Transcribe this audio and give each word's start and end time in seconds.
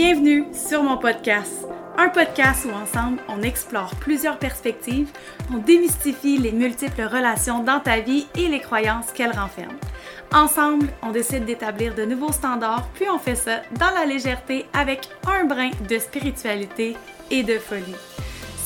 Bienvenue 0.00 0.44
sur 0.52 0.84
mon 0.84 0.96
podcast. 0.96 1.66
Un 1.96 2.08
podcast 2.08 2.64
où 2.64 2.70
ensemble 2.70 3.18
on 3.28 3.42
explore 3.42 3.96
plusieurs 3.96 4.38
perspectives, 4.38 5.08
on 5.52 5.58
démystifie 5.58 6.38
les 6.38 6.52
multiples 6.52 7.02
relations 7.02 7.64
dans 7.64 7.80
ta 7.80 7.98
vie 7.98 8.28
et 8.36 8.46
les 8.46 8.60
croyances 8.60 9.10
qu'elles 9.10 9.36
renferment. 9.36 9.80
Ensemble, 10.32 10.86
on 11.02 11.10
décide 11.10 11.46
d'établir 11.46 11.96
de 11.96 12.04
nouveaux 12.04 12.30
standards, 12.30 12.86
puis 12.94 13.06
on 13.12 13.18
fait 13.18 13.34
ça 13.34 13.62
dans 13.72 13.90
la 13.90 14.06
légèreté 14.06 14.66
avec 14.72 15.08
un 15.26 15.46
brin 15.46 15.70
de 15.88 15.98
spiritualité 15.98 16.96
et 17.32 17.42
de 17.42 17.58
folie. 17.58 17.96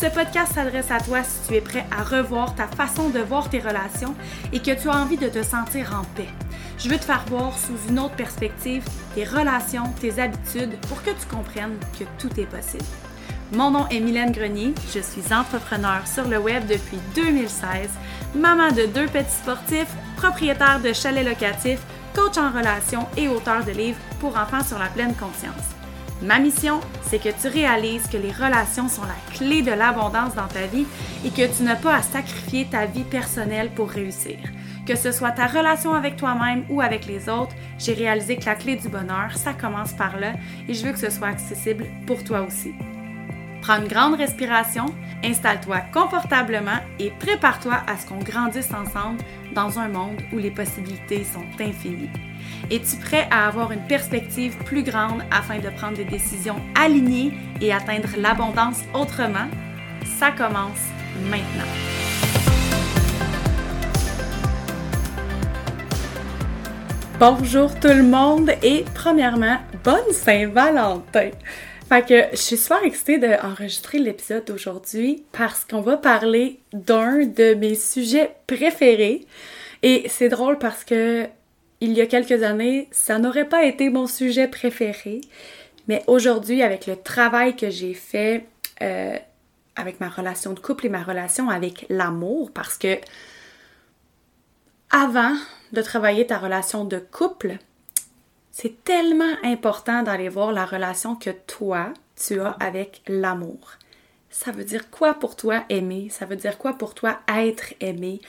Ce 0.03 0.09
podcast 0.09 0.53
s'adresse 0.53 0.91
à 0.91 1.01
toi 1.01 1.23
si 1.23 1.49
tu 1.49 1.55
es 1.55 1.62
prêt 1.62 1.87
à 1.96 2.03
revoir 2.03 2.55
ta 2.55 2.67
façon 2.67 3.09
de 3.09 3.21
voir 3.21 3.49
tes 3.49 3.61
relations 3.61 4.14
et 4.53 4.59
que 4.59 4.79
tu 4.79 4.91
as 4.91 4.96
envie 4.96 5.17
de 5.17 5.29
te 5.30 5.43
sentir 5.43 5.99
en 5.99 6.05
paix. 6.14 6.29
Je 6.83 6.89
veux 6.89 6.99
te 6.99 7.05
faire 7.05 7.25
voir 7.29 7.57
sous 7.57 7.77
une 7.89 8.01
autre 8.01 8.17
perspective 8.17 8.82
tes 9.14 9.23
relations, 9.25 9.85
tes 10.01 10.21
habitudes 10.21 10.77
pour 10.89 11.01
que 11.05 11.11
tu 11.11 11.27
comprennes 11.31 11.79
que 11.96 12.05
tout 12.19 12.41
est 12.41 12.46
possible. 12.46 12.85
Mon 13.53 13.71
nom 13.71 13.86
est 13.89 14.00
Mylène 14.00 14.32
Grenier, 14.32 14.75
je 14.93 14.99
suis 14.99 15.32
entrepreneur 15.32 16.04
sur 16.09 16.26
le 16.26 16.39
web 16.39 16.67
depuis 16.67 16.99
2016, 17.14 17.89
maman 18.35 18.73
de 18.73 18.87
deux 18.87 19.07
petits 19.07 19.31
sportifs, 19.31 19.95
propriétaire 20.17 20.81
de 20.81 20.93
chalets 20.93 21.25
locatifs, 21.25 21.82
coach 22.17 22.37
en 22.37 22.50
relations 22.50 23.07
et 23.17 23.29
auteur 23.29 23.64
de 23.64 23.71
livres 23.71 24.01
pour 24.18 24.37
enfants 24.37 24.64
sur 24.64 24.79
la 24.81 24.89
pleine 24.89 25.14
conscience. 25.14 25.68
Ma 26.21 26.40
mission, 26.40 26.81
c'est 27.03 27.23
que 27.23 27.29
tu 27.40 27.46
réalises 27.46 28.09
que 28.09 28.17
les 28.17 28.32
relations 28.32 28.89
sont 28.89 29.03
la 29.03 29.37
clé 29.37 29.62
de 29.62 29.73
l'abondance 29.73 30.35
dans 30.35 30.49
ta 30.49 30.67
vie 30.67 30.87
et 31.25 31.31
que 31.31 31.46
tu 31.57 31.62
n'as 31.62 31.76
pas 31.76 31.95
à 31.95 32.03
sacrifier 32.03 32.67
ta 32.69 32.87
vie 32.87 33.05
personnelle 33.05 33.70
pour 33.70 33.89
réussir. 33.89 34.39
Que 34.86 34.97
ce 34.97 35.12
soit 35.12 35.31
ta 35.31 35.47
relation 35.47 35.95
avec 35.95 36.17
toi-même 36.17 36.64
ou 36.69 36.81
avec 36.81 37.06
les 37.06 37.28
autres, 37.28 37.55
j'ai 37.78 37.95
réalisé 37.95 38.36
que 38.36 38.47
la 38.47 38.56
clé 38.56 38.75
du 38.75 38.89
bonheur, 38.89 39.36
ça 39.36 39.53
commence 39.53 39.92
par 39.92 40.19
là 40.19 40.33
et 40.69 40.75
je 40.75 40.84
veux 40.84 40.92
que 40.92 40.98
ce 40.98 41.11
soit 41.11 41.28
accessible 41.28 41.86
pour 42.06 42.25
toi 42.25 42.42
aussi. 42.42 42.75
Prends 43.61 43.81
une 43.81 43.87
grande 43.87 44.17
respiration, 44.17 44.87
installe-toi 45.23 45.83
confortablement 45.93 46.81
et 46.98 47.12
prépare-toi 47.21 47.81
à 47.87 47.97
ce 47.97 48.06
qu'on 48.06 48.19
grandisse 48.19 48.75
ensemble 48.75 49.23
dans 49.55 49.79
un 49.79 49.87
monde 49.87 50.21
où 50.33 50.39
les 50.39 50.51
possibilités 50.51 51.23
sont 51.23 51.45
infinies. 51.61 52.11
Es-tu 52.73 52.97
prêt 52.97 53.28
à 53.31 53.47
avoir 53.47 53.71
une 53.71 53.87
perspective 53.87 54.56
plus 54.65 54.83
grande 54.83 55.23
afin 55.31 55.61
de 55.61 55.71
prendre 55.71 55.97
des 55.97 56.05
décisions 56.05 56.61
alignées 56.75 57.33
et 57.61 57.73
atteindre 57.73 58.09
l'abondance 58.19 58.81
autrement? 58.95 59.47
Ça 60.19 60.33
commence 60.33 60.89
maintenant. 61.31 62.02
Bonjour 67.25 67.78
tout 67.78 67.87
le 67.87 68.03
monde 68.03 68.51
et 68.65 68.84
premièrement, 68.97 69.56
bonne 69.84 70.11
Saint-Valentin! 70.11 71.31
Fait 71.89 72.05
que 72.05 72.25
je 72.33 72.37
suis 72.37 72.56
super 72.56 72.83
excitée 72.83 73.19
d'enregistrer 73.19 74.01
l'épisode 74.01 74.45
d'aujourd'hui 74.45 75.23
parce 75.31 75.65
qu'on 75.65 75.83
va 75.83 75.97
parler 75.97 76.59
d'un 76.73 77.25
de 77.25 77.55
mes 77.55 77.77
sujets 77.77 78.34
préférés. 78.48 79.25
Et 79.84 80.05
c'est 80.09 80.31
drôle 80.31 80.59
parce 80.59 80.83
que 80.83 81.28
il 81.81 81.93
y 81.93 82.00
a 82.00 82.06
quelques 82.06 82.43
années, 82.43 82.89
ça 82.91 83.20
n'aurait 83.20 83.48
pas 83.48 83.62
été 83.67 83.89
mon 83.89 84.09
sujet 84.09 84.48
préféré. 84.48 85.20
Mais 85.87 86.03
aujourd'hui, 86.09 86.61
avec 86.61 86.89
le 86.89 86.97
travail 86.97 87.55
que 87.55 87.70
j'ai 87.70 87.95
fait 87.95 88.48
euh, 88.83 89.17
avec 89.77 90.00
ma 90.00 90.09
relation 90.09 90.55
de 90.55 90.59
couple 90.59 90.87
et 90.87 90.89
ma 90.89 91.05
relation 91.05 91.50
avec 91.50 91.87
l'amour, 91.89 92.50
parce 92.50 92.77
que 92.77 92.98
avant 94.91 95.37
de 95.73 95.83
travailler 95.83 96.27
ta 96.27 96.39
relation 96.39 96.84
de 96.84 96.98
couple, 96.98 97.59
c'est 98.51 98.84
tellement 98.84 99.34
important 99.42 100.03
d'aller 100.03 100.28
voir 100.28 100.53
la 100.53 100.67
relation 100.67 101.17
que 101.17 101.31
toi, 101.31 101.92
tu 102.17 102.41
as 102.41 102.51
avec 102.61 103.03
l'amour. 103.09 103.73
Ça 104.31 104.50
veut 104.50 104.65
dire 104.65 104.91
quoi 104.91 105.15
pour 105.15 105.37
toi 105.37 105.65
aimer? 105.69 106.09
Ça 106.11 106.27
veut 106.27 106.37
dire 106.37 106.59
quoi 106.59 106.75
pour 106.75 106.95
toi 106.95 107.20
être 107.28 107.75
aimé? 107.81 108.20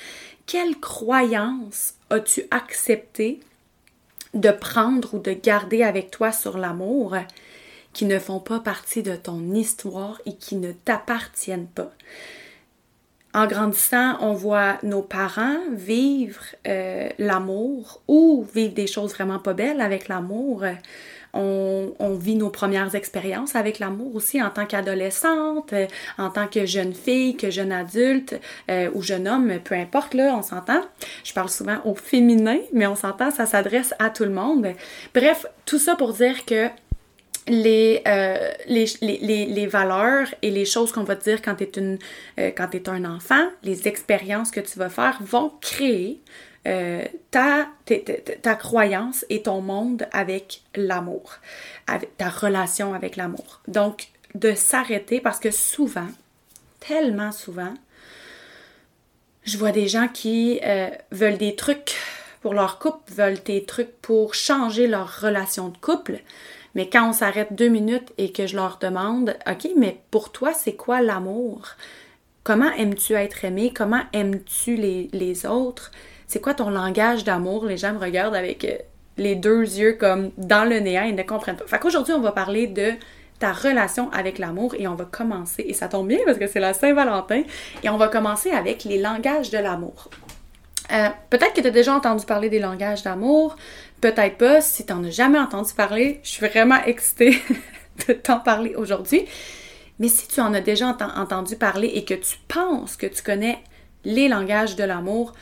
Quelle 0.46 0.80
croyance 0.80 1.96
as-tu 2.10 2.44
accepté 2.52 3.40
de 4.34 4.52
prendre 4.52 5.14
ou 5.14 5.20
de 5.20 5.32
garder 5.32 5.84
avec 5.84 6.12
toi 6.12 6.32
sur 6.32 6.58
l'amour 6.58 7.16
qui 7.94 8.06
ne 8.06 8.20
font 8.20 8.40
pas 8.40 8.60
partie 8.60 9.04
de 9.04 9.16
ton 9.16 9.54
histoire 9.54 10.22
et 10.26 10.36
qui 10.36 10.56
ne 10.56 10.72
t'appartiennent 10.72 11.68
pas? 11.68 11.92
En 13.34 13.48
grandissant, 13.48 14.18
on 14.22 14.34
voit 14.34 14.78
nos 14.84 15.02
parents 15.02 15.58
vivre 15.72 16.44
euh, 16.68 17.10
l'amour 17.18 18.02
ou 18.08 18.46
vivre 18.54 18.74
des 18.74 18.88
choses 18.88 19.14
vraiment 19.14 19.40
pas 19.40 19.54
belles 19.54 19.82
avec 19.82 20.08
l'amour. 20.08 20.64
On, 21.36 22.14
vit 22.14 22.36
nos 22.36 22.52
premières 22.52 22.94
expériences 22.94 23.56
avec 23.56 23.80
l'amour 23.80 24.16
aussi 24.16 24.40
en 24.40 24.52
tant 24.52 24.68
qu'adolescente, 24.68 25.74
en 26.20 26.30
tant 26.30 26.46
que 26.48 26.68
jeune 26.68 26.94
fille, 26.94 27.36
que 27.36 27.50
jeune 27.50 27.72
adulte 27.72 28.40
euh, 28.70 28.92
ou 28.94 29.02
jeune 29.02 29.28
homme, 29.28 29.60
peu 29.64 29.74
importe, 29.74 30.14
là, 30.14 30.36
on 30.38 30.44
s'entend. 30.44 30.82
Je 31.24 31.34
parle 31.34 31.50
souvent 31.50 31.78
au 31.86 31.96
féminin, 31.96 32.60
mais 32.72 32.86
on 32.86 32.96
s'entend, 32.96 33.32
ça 33.32 33.48
s'adresse 33.48 33.96
à 33.98 34.12
tout 34.12 34.26
le 34.26 34.30
monde. 34.30 34.68
Bref, 35.16 35.48
tout 35.66 35.80
ça 35.80 35.96
pour 35.96 36.14
dire 36.14 36.46
que 36.46 36.68
euh, 37.50 38.52
les, 38.68 39.68
valeurs 39.68 40.28
et 40.42 40.50
les 40.50 40.66
choses 40.66 40.94
qu'on 40.94 41.04
va 41.04 41.16
te 41.16 41.24
dire 41.26 41.42
quand 41.42 41.56
tu 41.56 41.64
es, 41.66 42.00
euh, 42.40 42.88
un 42.88 43.06
enfant, 43.06 43.48
les 43.64 43.88
expériences 43.88 44.50
que 44.50 44.62
tu 44.62 44.80
vas 44.80 44.90
faire 44.90 45.18
vont 45.22 45.52
créer 45.60 46.22
euh, 46.68 47.04
ta, 47.32 47.68
croyance 48.56 49.26
et 49.30 49.42
ton 49.42 49.60
monde 49.60 50.08
avec 50.14 50.62
l'amour, 50.76 51.36
ta 52.18 52.30
relation 52.30 52.94
avec 52.94 53.18
l'amour. 53.18 53.62
Donc, 53.68 54.08
de 54.36 54.54
s'arrêter 54.56 55.20
parce 55.20 55.40
que 55.40 55.52
souvent, 55.52 56.08
tellement 56.80 57.34
souvent, 57.34 57.74
je 59.44 59.58
vois 59.58 59.72
des 59.72 59.90
gens 59.90 60.08
qui 60.08 60.62
veulent 61.12 61.38
des 61.38 61.56
trucs 61.56 61.96
pour 62.42 62.54
leur 62.54 62.80
couple, 62.80 63.12
veulent 63.12 63.44
des 63.44 63.66
trucs 63.66 63.92
pour 64.02 64.34
changer 64.34 64.88
leur 64.88 65.22
relation 65.22 65.68
de 65.68 65.78
couple, 65.78 66.22
mais 66.76 66.90
quand 66.90 67.10
on 67.10 67.14
s'arrête 67.14 67.54
deux 67.54 67.68
minutes 67.68 68.14
et 68.18 68.32
que 68.32 68.48
je 68.48 68.56
leur 68.56 68.78
demande, 68.80 69.36
OK, 69.48 69.70
mais 69.78 70.00
pour 70.12 70.32
toi, 70.32 70.54
c'est 70.54 70.76
quoi 70.76 71.02
l'amour? 71.02 71.62
Comment 72.44 72.72
aimes-tu 72.72 73.14
être 73.14 73.46
aimé? 73.46 73.72
Comment 73.74 74.02
aimes-tu 74.12 74.76
les, 74.76 75.46
autres? 75.46 75.92
C'est 76.28 76.42
quoi 76.42 76.54
ton 76.54 76.70
langage 76.70 77.24
d'amour? 77.24 77.66
Les 77.66 77.78
gens 77.78 77.94
me 77.94 78.00
regardent 78.00 78.36
avec 78.36 78.66
euh, 78.66 78.78
les 79.18 79.36
deux 79.36 79.62
yeux 79.62 79.94
comme 79.94 80.32
dans 80.38 80.68
le 80.68 80.80
néant, 80.80 81.04
ils 81.04 81.16
ne 81.16 81.24
comprennent 81.24 81.56
pas. 81.56 81.68
Fait 81.68 81.80
qu'aujourd'hui, 81.80 82.14
on 82.14 82.22
va 82.22 82.32
parler 82.32 82.68
de 82.68 82.94
ta 83.40 83.54
relation 83.54 84.12
avec 84.12 84.40
l'amour 84.40 84.76
et 84.78 84.88
on 84.88 84.96
va 84.96 85.06
commencer, 85.06 85.66
et 85.68 85.74
ça 85.74 85.88
tombe 85.88 86.08
bien 86.08 86.20
parce 86.26 86.38
que 86.38 86.48
c'est 86.48 86.60
la 86.60 86.74
Saint-Valentin, 86.74 87.44
et 87.84 87.90
on 87.90 87.98
va 87.98 88.08
commencer 88.08 88.52
avec 88.52 88.84
les 88.84 89.00
langages 89.00 89.50
de 89.50 89.58
l'amour. 89.58 90.10
Euh, 90.94 91.10
peut-être 91.30 91.54
que 91.54 91.62
tu 91.62 91.68
as 91.68 91.72
déjà 91.72 91.96
entendu 91.96 92.26
parler 92.26 92.50
des 92.50 92.60
langages 92.60 93.04
d'amour, 93.04 93.56
peut-être 94.02 94.38
pas. 94.38 94.62
Si 94.62 94.86
tu 94.86 94.94
n'en 94.94 95.04
as 95.04 95.10
jamais 95.10 95.40
entendu 95.40 95.74
parler, 95.74 96.20
je 96.24 96.30
suis 96.30 96.48
vraiment 96.48 96.84
excitée 96.86 97.42
de 98.08 98.14
t'en 98.14 98.40
parler 98.40 98.76
aujourd'hui. 98.76 99.26
Mais 100.00 100.08
si 100.08 100.28
tu 100.28 100.40
en 100.42 100.54
as 100.54 100.62
déjà 100.62 100.96
entendu 101.16 101.56
parler 101.56 101.88
et 101.88 102.06
que 102.06 102.14
tu 102.14 102.38
penses 102.48 102.96
que 102.96 103.08
tu 103.08 103.24
connais 103.24 103.60
les 104.04 104.28
langages 104.28 104.76
de 104.76 104.84
l'amour, 104.84 105.34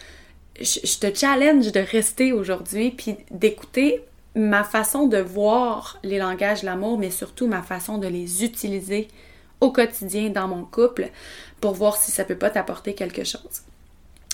je, 0.60 1.00
te 1.00 1.14
challenge 1.14 1.72
de 1.72 1.80
rester 1.80 2.34
aujourd'hui 2.34 2.92
puis 2.92 3.18
d'écouter 3.32 4.04
ma 4.36 4.64
façon 4.64 5.08
de 5.08 5.18
voir 5.18 6.00
les 6.04 6.20
langages 6.20 6.62
de 6.62 6.66
l'amour, 6.66 6.98
mais 6.98 7.10
surtout 7.10 7.48
ma 7.48 7.62
façon 7.62 7.98
de 7.98 8.08
les 8.08 8.44
utiliser 8.44 9.08
au 9.60 9.72
quotidien 9.72 10.30
dans 10.30 10.48
mon 10.48 10.64
couple 10.64 11.10
pour 11.60 11.74
voir 11.74 11.98
si 11.98 12.12
ça 12.12 12.24
peut 12.24 12.38
pas 12.38 12.50
t'apporter 12.50 12.94
quelque 12.94 13.24
chose. 13.24 13.64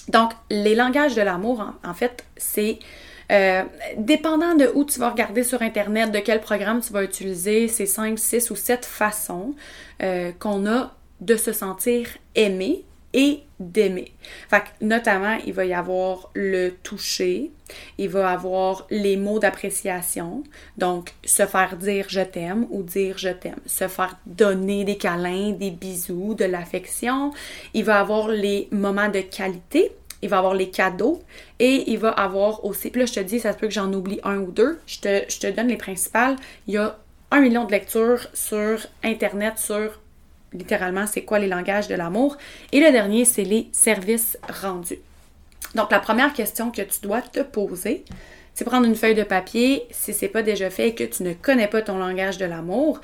Donc, 0.09 0.31
les 0.49 0.75
langages 0.75 1.15
de 1.15 1.21
l'amour, 1.21 1.65
en, 1.83 1.93
fait, 1.93 2.23
c'est 2.37 2.79
euh, 3.31 3.63
dépendant 3.97 4.55
de 4.55 4.71
où 4.73 4.85
tu 4.85 4.99
vas 4.99 5.09
regarder 5.09 5.43
sur 5.43 5.61
Internet, 5.61 6.11
de 6.11 6.19
quel 6.19 6.39
programme 6.39 6.81
tu 6.81 6.93
vas 6.93 7.03
utiliser, 7.03 7.67
c'est 7.67 7.85
5, 7.85 8.17
6 8.17 8.51
ou 8.51 8.55
7 8.55 8.85
façons 8.85 9.53
euh, 10.01 10.31
qu'on 10.39 10.65
a 10.65 10.93
de 11.19 11.35
se 11.35 11.51
sentir 11.51 12.07
aimé 12.35 12.83
et 13.13 13.43
d'aimer. 13.59 14.13
Fait 14.49 14.59
que, 14.61 14.85
notamment, 14.85 15.37
il 15.45 15.53
va 15.53 15.65
y 15.65 15.73
avoir 15.73 16.29
le 16.35 16.69
toucher, 16.83 17.51
il 17.97 18.09
va 18.09 18.19
y 18.19 18.33
avoir 18.33 18.85
les 18.91 19.17
mots 19.17 19.39
d'appréciation, 19.39 20.43
donc 20.77 21.13
se 21.25 21.45
faire 21.45 21.75
dire 21.77 22.05
je 22.09 22.21
t'aime 22.21 22.67
ou 22.69 22.83
dire 22.83 23.17
je 23.17 23.29
t'aime, 23.29 23.59
se 23.65 23.87
faire 23.87 24.17
donner 24.25 24.85
des 24.85 24.97
câlins, 24.97 25.51
des 25.51 25.71
bisous, 25.71 26.35
de 26.35 26.45
l'affection, 26.45 27.31
il 27.73 27.85
va 27.85 27.95
y 27.95 27.97
avoir 27.97 28.27
les 28.27 28.67
moments 28.71 29.09
de 29.09 29.21
qualité, 29.21 29.91
il 30.21 30.29
va 30.29 30.39
avoir 30.39 30.53
les 30.53 30.69
cadeaux 30.69 31.21
et 31.59 31.91
il 31.91 31.99
va 31.99 32.09
avoir 32.09 32.65
aussi, 32.65 32.89
puis 32.89 33.01
là 33.01 33.05
je 33.05 33.13
te 33.13 33.19
dis, 33.19 33.39
ça 33.39 33.53
peut 33.53 33.67
que 33.67 33.73
j'en 33.73 33.91
oublie 33.93 34.19
un 34.23 34.37
ou 34.37 34.51
deux, 34.51 34.79
je 34.87 34.99
te, 34.99 35.23
je 35.29 35.39
te 35.39 35.47
donne 35.47 35.67
les 35.67 35.77
principales. 35.77 36.35
Il 36.67 36.73
y 36.73 36.77
a 36.77 36.97
un 37.31 37.39
million 37.41 37.65
de 37.65 37.71
lectures 37.71 38.27
sur 38.33 38.79
Internet 39.03 39.57
sur 39.57 39.99
littéralement 40.53 41.05
c'est 41.07 41.23
quoi 41.23 41.39
les 41.39 41.47
langages 41.47 41.87
de 41.87 41.95
l'amour. 41.95 42.37
Et 42.71 42.79
le 42.79 42.91
dernier, 42.91 43.25
c'est 43.25 43.43
les 43.43 43.67
services 43.71 44.37
rendus. 44.61 44.99
Donc 45.75 45.91
la 45.91 45.99
première 45.99 46.33
question 46.33 46.71
que 46.71 46.81
tu 46.81 47.01
dois 47.01 47.21
te 47.21 47.41
poser, 47.41 48.05
c'est 48.53 48.65
prendre 48.65 48.87
une 48.87 48.95
feuille 48.95 49.15
de 49.15 49.23
papier, 49.23 49.85
si 49.91 50.13
c'est 50.13 50.29
pas 50.29 50.41
déjà 50.41 50.69
fait 50.69 50.89
et 50.89 50.95
que 50.95 51.03
tu 51.03 51.23
ne 51.23 51.33
connais 51.33 51.67
pas 51.67 51.81
ton 51.81 51.97
langage 51.97 52.37
de 52.37 52.45
l'amour, 52.45 53.01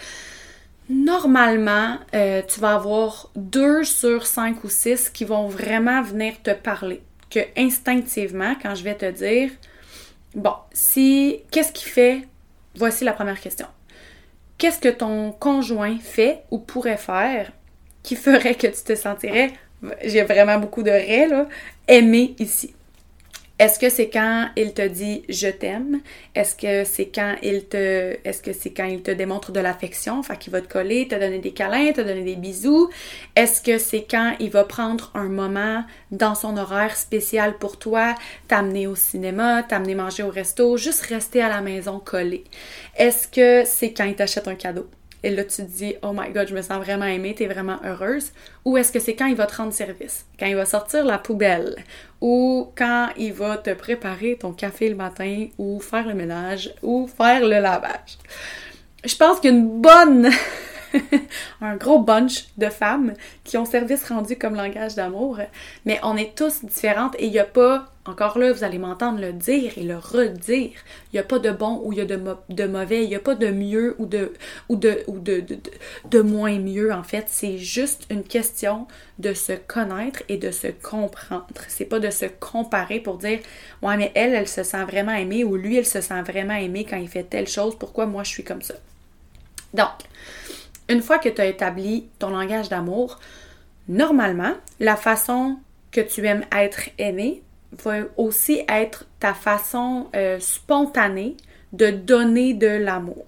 normalement, 0.90 1.98
euh, 2.14 2.42
tu 2.48 2.60
vas 2.60 2.76
avoir 2.76 3.30
deux 3.36 3.84
sur 3.84 4.26
cinq 4.26 4.64
ou 4.64 4.70
six 4.70 5.10
qui 5.10 5.26
vont 5.26 5.48
vraiment 5.48 6.02
venir 6.02 6.34
te 6.42 6.52
parler. 6.52 7.02
Que 7.30 7.40
instinctivement, 7.58 8.56
quand 8.62 8.76
je 8.76 8.84
vais 8.84 8.96
te 8.96 9.10
dire, 9.10 9.52
bon, 10.36 10.54
si, 10.72 11.42
qu'est-ce 11.52 11.72
qui 11.72 11.86
fait, 11.86 12.28
voici 12.76 13.04
la 13.04 13.14
première 13.14 13.40
question. 13.40 13.68
Qu'est-ce 14.58 14.80
que 14.80 14.90
ton 14.90 15.32
conjoint 15.32 15.98
fait 15.98 16.44
ou 16.52 16.60
pourrait 16.60 16.98
faire 16.98 17.52
qui 18.04 18.16
ferait 18.16 18.56
que 18.56 18.68
tu 18.68 18.84
te 18.84 18.96
sentirais, 18.96 19.54
j'ai 20.04 20.24
vraiment 20.24 20.60
beaucoup 20.60 20.84
de 20.84 20.92
ré, 20.92 21.28
là, 21.28 21.48
aimé 21.88 22.36
ici? 22.40 22.74
Est-ce 23.64 23.80
que 23.80 23.88
c'est 23.90 24.10
quand 24.10 24.50
il 24.58 24.74
te 24.74 24.86
dit 24.86 25.24
je 25.30 25.48
t'aime? 25.48 26.02
Est-ce 26.36 26.54
que 26.54 26.84
c'est 26.84 27.06
quand 27.06 27.36
il 27.42 27.64
te 27.64 28.18
quand 28.76 28.84
il 28.84 29.02
te 29.02 29.12
démontre 29.12 29.54
de 29.54 29.62
l'affection, 29.62 30.22
fait 30.22 30.38
qu'il 30.38 30.52
va 30.52 30.60
te 30.60 30.68
coller, 30.68 31.08
te 31.08 31.16
donner 31.16 31.40
des 31.40 31.54
câlins, 31.54 31.94
te 31.94 32.02
donner 32.02 32.24
des 32.24 32.36
bisous? 32.36 32.90
Est-ce 33.38 33.62
que 33.62 33.78
c'est 33.78 34.04
quand 34.04 34.36
il 34.42 34.50
va 34.50 34.66
prendre 34.66 35.12
un 35.14 35.30
moment 35.30 35.86
dans 36.12 36.36
son 36.36 36.58
horaire 36.58 36.98
spécial 36.98 37.58
pour 37.58 37.80
toi, 37.80 38.16
t'amener 38.50 38.86
au 38.86 38.96
cinéma, 38.96 39.64
t'amener 39.64 39.96
manger 39.96 40.24
au 40.24 40.30
resto, 40.30 40.76
juste 40.76 41.04
rester 41.04 41.42
à 41.42 41.48
la 41.48 41.62
maison 41.62 42.00
collé? 42.00 42.44
Est-ce 42.98 43.30
que 43.30 43.66
c'est 43.66 43.94
quand 43.94 44.04
il 44.04 44.16
t'achète 44.16 44.50
un 44.50 44.56
cadeau? 44.56 44.90
Et 45.24 45.30
là 45.30 45.44
tu 45.44 45.58
te 45.58 45.62
dis 45.62 45.96
oh 46.04 46.12
my 46.14 46.32
god 46.32 46.48
je 46.48 46.56
me 46.56 46.62
sens 46.62 46.78
vraiment 46.84 47.06
aimée, 47.06 47.34
t'es 47.34 47.48
vraiment 47.48 47.80
heureuse. 47.84 48.32
Ou 48.66 48.78
est-ce 48.78 48.92
que 48.92 49.00
c'est 49.00 49.16
quand 49.16 49.26
il 49.26 49.36
va 49.36 49.46
te 49.46 49.56
rendre 49.56 49.74
service, 49.74 50.26
quand 50.40 50.46
il 50.46 50.56
va 50.56 50.66
sortir 50.66 51.06
la 51.06 51.18
poubelle? 51.18 51.76
Ou 52.22 52.72
quand 52.76 53.10
il 53.18 53.34
va 53.34 53.58
te 53.58 53.74
préparer 53.74 54.38
ton 54.40 54.54
café 54.54 54.90
le 54.90 54.96
matin 54.96 55.48
ou 55.58 55.80
faire 55.80 56.08
le 56.08 56.14
ménage 56.14 56.74
ou 56.82 57.08
faire 57.08 57.42
le 57.42 57.60
lavage? 57.60 58.18
Je 59.06 59.16
pense 59.16 59.40
qu'une 59.40 59.82
bonne 59.82 60.30
un 61.62 61.76
gros 61.76 62.00
bunch 62.00 62.46
de 62.58 62.70
femmes 62.70 63.14
qui 63.44 63.58
ont 63.58 63.66
service 63.66 64.08
rendu 64.08 64.38
comme 64.38 64.56
langage 64.56 64.96
d'amour, 64.96 65.40
mais 65.86 66.00
on 66.04 66.18
est 66.18 66.36
tous 66.36 66.64
différentes 66.64 67.16
et 67.20 67.26
il 67.26 67.32
n'y 67.32 67.40
a 67.40 67.46
pas, 67.46 67.88
encore 68.06 68.38
là, 68.38 68.52
vous 68.52 68.64
allez 68.64 68.78
m'entendre 68.78 69.20
le 69.20 69.34
dire 69.34 69.74
et 69.78 69.84
le 69.84 69.98
redire, 69.98 70.72
il 71.12 71.14
n'y 71.14 71.20
a 71.20 71.24
pas 71.24 71.40
de 71.40 71.52
bon 71.52 71.82
ou 71.84 71.94
il 71.94 72.00
y 72.00 72.02
a 72.02 72.06
de, 72.06 72.20
de 72.50 72.66
mauvais, 72.66 73.04
il 73.04 73.10
n'y 73.10 73.16
a 73.16 73.20
pas 73.20 73.36
de 73.36 73.50
mieux 73.50 73.96
ou 73.98 74.06
de, 74.06 74.34
ou 74.70 74.76
de, 74.76 75.04
ou 75.08 75.20
de, 75.20 75.40
de, 75.40 75.58
de 76.10 76.22
moins 76.22 76.60
mieux 76.60 76.92
en 76.92 77.04
fait, 77.04 77.26
c'est 77.28 77.58
juste 77.58 78.06
une 78.10 78.24
question 78.24 78.88
de 79.20 79.34
se 79.34 79.54
connaître 79.54 80.24
et 80.30 80.38
de 80.38 80.52
se 80.52 80.68
comprendre. 80.68 81.46
C'est 81.68 81.86
pas 81.86 82.00
de 82.00 82.10
se 82.10 82.26
comparer 82.26 83.00
pour 83.00 83.18
dire 83.18 83.40
ouais 83.82 83.98
mais 83.98 84.12
elle, 84.16 84.34
elle 84.34 84.48
se 84.48 84.64
sent 84.64 84.84
vraiment 84.86 85.14
aimée 85.14 85.44
ou 85.44 85.56
lui, 85.56 85.78
elle 85.78 85.86
se 85.86 86.02
sent 86.02 86.22
vraiment 86.24 86.56
aimé 86.56 86.86
quand 86.88 86.98
il 86.98 87.08
fait 87.08 87.24
telle 87.24 87.48
chose, 87.48 87.76
pourquoi 87.78 88.06
moi 88.06 88.24
je 88.24 88.30
suis 88.30 88.44
comme 88.44 88.62
ça. 88.62 88.76
Donc, 89.74 89.88
une 90.94 91.02
fois 91.02 91.18
que 91.18 91.30
tu 91.30 91.42
as 91.42 91.48
établi 91.48 92.08
ton 92.20 92.30
langage 92.30 92.70
d'amour, 92.70 93.20
normalement, 93.88 94.54
la 94.80 94.96
façon 94.96 95.58
que 95.92 96.02
tu 96.02 96.26
aimes 96.26 96.46
être 96.52 96.90
aimé 96.98 97.42
va 97.84 97.98
aussi 98.18 98.64
être 98.70 99.06
ta 99.20 99.34
façon 99.34 100.08
euh, 100.16 100.40
spontanée 100.40 101.36
de 101.72 101.90
donner 101.90 102.54
de 102.54 102.68
l'amour. 102.68 103.26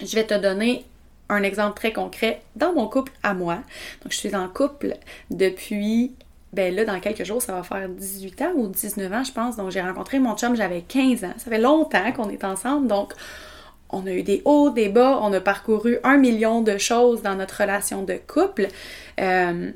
Je 0.00 0.14
vais 0.14 0.24
te 0.24 0.34
donner 0.34 0.84
un 1.28 1.42
exemple 1.42 1.76
très 1.76 1.92
concret 1.92 2.42
dans 2.56 2.72
mon 2.72 2.88
couple 2.88 3.12
à 3.22 3.34
moi. 3.34 3.56
Donc, 4.02 4.12
je 4.12 4.16
suis 4.16 4.34
en 4.34 4.48
couple 4.48 4.96
depuis, 5.30 6.12
ben 6.52 6.74
là, 6.74 6.84
dans 6.84 6.98
quelques 7.00 7.24
jours, 7.24 7.42
ça 7.42 7.52
va 7.52 7.62
faire 7.62 7.88
18 7.88 8.42
ans 8.42 8.52
ou 8.54 8.68
19 8.68 9.12
ans, 9.12 9.24
je 9.24 9.32
pense. 9.32 9.56
Donc, 9.56 9.70
j'ai 9.70 9.80
rencontré 9.80 10.18
mon 10.20 10.36
chum, 10.36 10.54
j'avais 10.56 10.82
15 10.82 11.24
ans. 11.24 11.34
Ça 11.36 11.50
fait 11.50 11.58
longtemps 11.58 12.12
qu'on 12.12 12.30
est 12.30 12.44
ensemble. 12.44 12.86
Donc, 12.86 13.14
on 13.92 14.06
a 14.06 14.12
eu 14.12 14.22
des 14.22 14.42
hauts, 14.44 14.70
des 14.70 14.88
bas, 14.88 15.18
on 15.22 15.32
a 15.32 15.40
parcouru 15.40 15.98
un 16.04 16.16
million 16.16 16.60
de 16.62 16.78
choses 16.78 17.22
dans 17.22 17.34
notre 17.34 17.60
relation 17.60 18.02
de 18.02 18.14
couple. 18.14 18.68
Euh, 19.20 19.70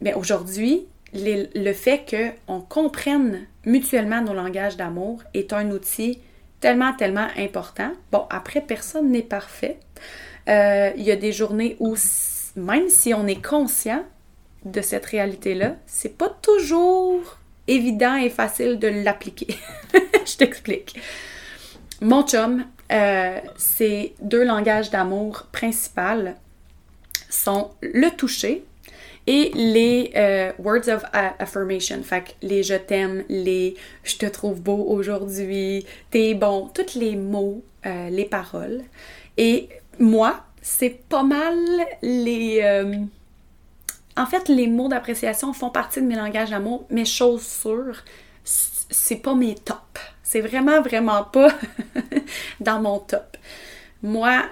mais 0.00 0.14
aujourd'hui, 0.14 0.86
le 1.14 1.72
fait 1.72 2.04
qu'on 2.46 2.60
comprenne 2.60 3.46
mutuellement 3.64 4.22
nos 4.22 4.34
langages 4.34 4.76
d'amour 4.76 5.22
est 5.34 5.52
un 5.52 5.70
outil 5.70 6.18
tellement, 6.60 6.92
tellement 6.94 7.28
important. 7.36 7.92
Bon, 8.12 8.26
après, 8.30 8.60
personne 8.60 9.10
n'est 9.10 9.22
parfait. 9.22 9.78
Euh, 10.48 10.90
il 10.96 11.02
y 11.02 11.10
a 11.10 11.16
des 11.16 11.32
journées 11.32 11.76
où, 11.80 11.96
même 12.56 12.88
si 12.88 13.14
on 13.14 13.26
est 13.26 13.44
conscient 13.44 14.04
de 14.64 14.80
cette 14.80 15.06
réalité-là, 15.06 15.76
c'est 15.86 16.16
pas 16.16 16.28
toujours 16.28 17.38
évident 17.68 18.16
et 18.16 18.30
facile 18.30 18.78
de 18.78 18.88
l'appliquer. 18.88 19.56
Je 20.26 20.36
t'explique. 20.36 20.98
Mon 22.00 22.22
chum, 22.26 22.64
euh, 22.92 23.40
ces 23.56 24.14
deux 24.20 24.44
langages 24.44 24.90
d'amour 24.90 25.46
principaux 25.52 26.34
sont 27.28 27.70
le 27.82 28.10
toucher 28.10 28.64
et 29.26 29.50
les 29.54 30.12
euh, 30.14 30.52
words 30.58 30.88
of 30.88 31.04
affirmation. 31.12 32.02
Fait 32.02 32.22
que 32.22 32.30
les 32.42 32.62
je 32.62 32.74
t'aime, 32.74 33.24
les 33.28 33.76
je 34.04 34.16
te 34.16 34.26
trouve 34.26 34.60
beau 34.60 34.84
aujourd'hui, 34.88 35.84
t'es 36.10 36.34
bon, 36.34 36.70
tous 36.72 36.94
les 36.98 37.16
mots, 37.16 37.62
euh, 37.86 38.08
les 38.08 38.24
paroles. 38.24 38.82
Et 39.36 39.68
moi, 39.98 40.44
c'est 40.62 41.08
pas 41.08 41.24
mal 41.24 41.56
les. 42.02 42.62
en 44.16 44.26
fait, 44.26 44.48
les 44.48 44.68
mots 44.68 44.88
d'appréciation 44.88 45.52
font 45.52 45.70
partie 45.70 46.00
de 46.00 46.06
mes 46.06 46.16
langages 46.16 46.50
d'amour, 46.50 46.86
mais 46.90 47.04
chose 47.04 47.42
sûre, 47.42 48.04
c'est 48.44 49.16
pas 49.16 49.34
mes 49.34 49.56
tops. 49.56 50.15
C'est 50.28 50.40
vraiment, 50.40 50.80
vraiment 50.80 51.22
pas 51.22 51.52
dans 52.60 52.80
mon 52.80 52.98
top. 52.98 53.36
Moi, 54.02 54.42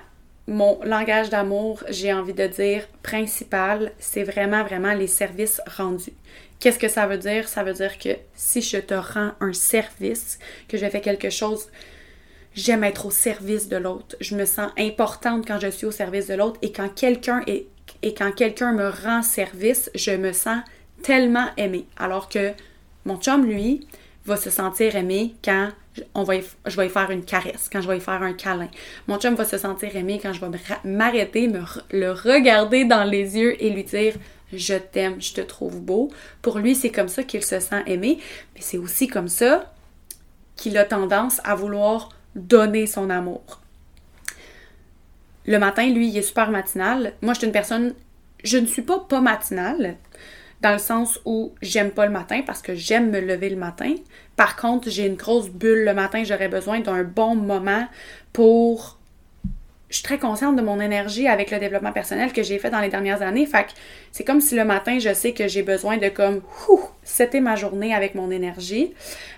mon 0.47 0.79
langage 0.85 1.31
d'amour, 1.31 1.83
j'ai 1.91 2.13
envie 2.13 2.33
de 2.33 2.47
dire 2.47 2.87
principal, 3.03 3.91
c'est 3.99 4.23
vraiment, 4.23 4.63
vraiment 4.63 4.95
les 4.95 5.09
services 5.09 5.61
rendus. 5.77 6.13
Qu'est-ce 6.61 6.79
que 6.79 6.87
ça 6.87 7.09
veut 7.09 7.19
dire? 7.19 7.49
Ça 7.49 7.65
veut 7.65 7.73
dire 7.73 7.99
que 7.99 8.11
si 8.37 8.63
je 8.63 8.77
te 8.77 8.95
rends 8.95 9.33
un 9.41 9.53
service, 9.53 10.39
que 10.69 10.79
je 10.79 10.89
fais 10.89 11.01
quelque 11.01 11.29
chose, 11.29 11.67
j'aime 12.55 12.85
être 12.85 13.07
au 13.07 13.11
service 13.11 13.69
de 13.69 13.77
l'autre. 13.77 14.15
Je 14.21 14.37
me 14.37 14.45
sens 14.45 14.71
importante 14.79 15.45
quand 15.45 15.59
je 15.59 15.73
suis 15.73 15.87
au 15.87 15.91
service 15.91 16.29
de 16.29 16.35
l'autre 16.35 16.61
et 16.63 16.71
quand 16.71 16.89
quelqu'un 16.89 17.43
est 17.49 17.67
et 18.03 18.15
quand 18.15 18.31
quelqu'un 18.31 18.73
me 18.73 18.91
rend 18.91 19.23
service, 19.23 19.91
je 19.97 20.13
me 20.13 20.33
sens 20.33 20.61
tellement 21.03 21.49
aimée. 21.57 21.87
Alors 21.97 22.29
que 22.29 22.53
mon 23.05 23.17
chum, 23.17 23.45
lui, 23.45 23.89
va 24.27 24.37
se 24.37 24.51
sentir 24.51 24.97
aimé 24.97 25.35
quand 25.45 25.71
je 25.97 26.77
vais 26.77 26.85
lui 26.85 26.91
faire 26.91 27.11
une 27.11 27.25
caresse, 27.25 27.69
quand 27.71 27.81
je 27.81 27.89
vais 27.89 27.95
lui 27.95 28.01
faire 28.01 28.23
un 28.23 28.33
câlin. 28.33 28.69
Mon 29.07 29.19
chum 29.19 29.35
va 29.35 29.45
se 29.45 29.59
sentir 29.59 29.95
aimé 29.97 30.19
quand 30.23 30.33
je 30.33 30.41
vais 30.41 30.49
m'arrêter, 30.85 31.49
me 31.49 31.61
le 31.91 32.13
regarder 32.13 32.85
dans 32.85 33.05
les 33.05 33.37
yeux 33.37 33.63
et 33.63 33.71
lui 33.71 33.85
dire 33.85 34.15
je 34.53 34.75
t'aime, 34.75 35.21
je 35.21 35.35
te 35.35 35.41
trouve 35.41 35.81
beau. 35.81 36.11
Pour 36.43 36.59
lui, 36.59 36.75
c'est 36.75 36.91
comme 36.91 37.09
ça 37.09 37.23
qu'il 37.23 37.43
se 37.43 37.61
sent 37.61 37.83
aimé, 37.87 38.19
mais 38.55 38.61
c'est 38.61 38.79
aussi 38.79 39.09
comme 39.09 39.29
ça 39.29 39.73
qu'il 40.57 40.79
a 40.79 40.85
tendance 40.85 41.41
à 41.45 41.55
vouloir 41.55 42.11
donner 42.35 42.87
son 42.87 43.11
amour. 43.11 43.61
Le 45.47 45.59
matin, 45.59 45.89
lui, 45.91 46.09
il 46.09 46.17
est 46.17 46.23
super 46.23 46.51
matinal. 46.51 47.15
Moi, 47.21 47.35
je 47.35 47.41
suis 47.41 47.47
une 47.47 47.53
personne, 47.53 47.95
je 48.43 48.59
ne 48.59 48.67
suis 48.67 48.83
pas 48.83 49.01
pas 49.01 49.21
matinale, 49.21 49.97
dans 50.65 50.73
le 50.73 50.79
sens 50.79 51.21
où 51.27 51.53
j'aime 51.61 51.91
pas 51.91 52.07
le 52.07 52.13
matin 52.13 52.41
parce 52.47 52.63
que 52.63 52.75
j'aime 52.75 53.11
me 53.11 53.21
lever 53.21 53.51
le 53.51 53.57
matin. 53.57 53.95
Par 54.35 54.57
contre, 54.57 54.89
j'ai 54.89 55.05
une 55.05 55.15
grosse 55.15 55.51
bulle 55.51 55.85
le 55.85 55.93
matin, 55.93 56.25
j'aurais 56.25 56.49
besoin 56.49 56.81
d'un 56.81 57.05
bon 57.05 57.37
moment 57.37 57.87
pour 58.33 58.99
je 59.91 59.97
suis 59.97 60.05
très 60.05 60.19
consciente 60.19 60.57
de 60.57 60.63
mon 60.63 60.81
énergie 60.81 61.29
avec 61.29 61.51
le 61.51 61.59
développement 61.59 61.93
personnel 61.93 62.33
que 62.33 62.43
j'ai 62.43 62.59
fait 62.59 62.71
dans 62.71 62.81
les 62.81 62.89
dernières 62.89 63.21
années. 63.21 63.45
Fait 63.45 63.65
que 63.65 63.73
c'est 64.11 64.25
comme 64.25 64.41
si 64.41 64.57
le 64.57 64.65
matin, 64.65 64.99
je 64.99 65.13
sais 65.13 65.33
que 65.33 65.47
j'ai 65.49 65.63
besoin 65.63 65.99
de 65.99 66.09
comme, 66.09 66.41
c'était 67.05 67.41
ma 67.41 67.57
journée 67.57 67.95
avec 67.95 68.15
mon 68.15 68.31
énergie. 68.31 68.95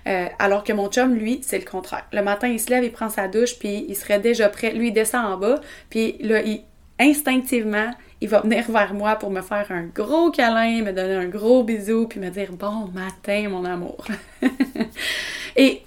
Euh, 0.07 0.27
alors 0.39 0.63
que 0.63 0.71
mon 0.71 0.87
chum, 0.87 1.13
lui, 1.13 1.41
c'est 1.43 1.59
le 1.59 1.65
contraire. 1.65 2.07
Le 2.13 2.23
matin, 2.23 2.47
il 2.47 2.59
se 2.59 2.69
lève, 2.69 2.85
il 2.85 2.91
prend 2.91 3.09
sa 3.09 3.27
douche, 3.27 3.59
puis 3.59 3.85
il 3.89 3.95
serait 3.95 4.19
déjà 4.19 4.47
prêt. 4.47 4.71
Lui, 4.71 4.87
il 4.87 4.93
descend 4.93 5.25
en 5.25 5.37
bas, 5.37 5.59
puis 5.89 6.15
là, 6.21 6.41
il, 6.41 6.61
instinctivement, 6.99 7.91
il 8.19 8.29
va 8.29 8.41
venir 8.41 8.69
vers 8.69 8.93
moi 8.93 9.15
pour 9.15 9.29
me 9.29 9.41
faire 9.41 9.67
un 9.69 9.83
gros 9.83 10.31
câlin, 10.31 10.81
me 10.83 10.91
donner 10.91 11.15
un 11.15 11.27
gros 11.27 11.63
bisou, 11.63 12.07
puis 12.07 12.19
me 12.19 12.29
dire 12.29 12.51
bon 12.51 12.89
matin, 12.93 13.49
mon 13.49 13.63
amour. 13.63 14.03
Et 15.55 15.83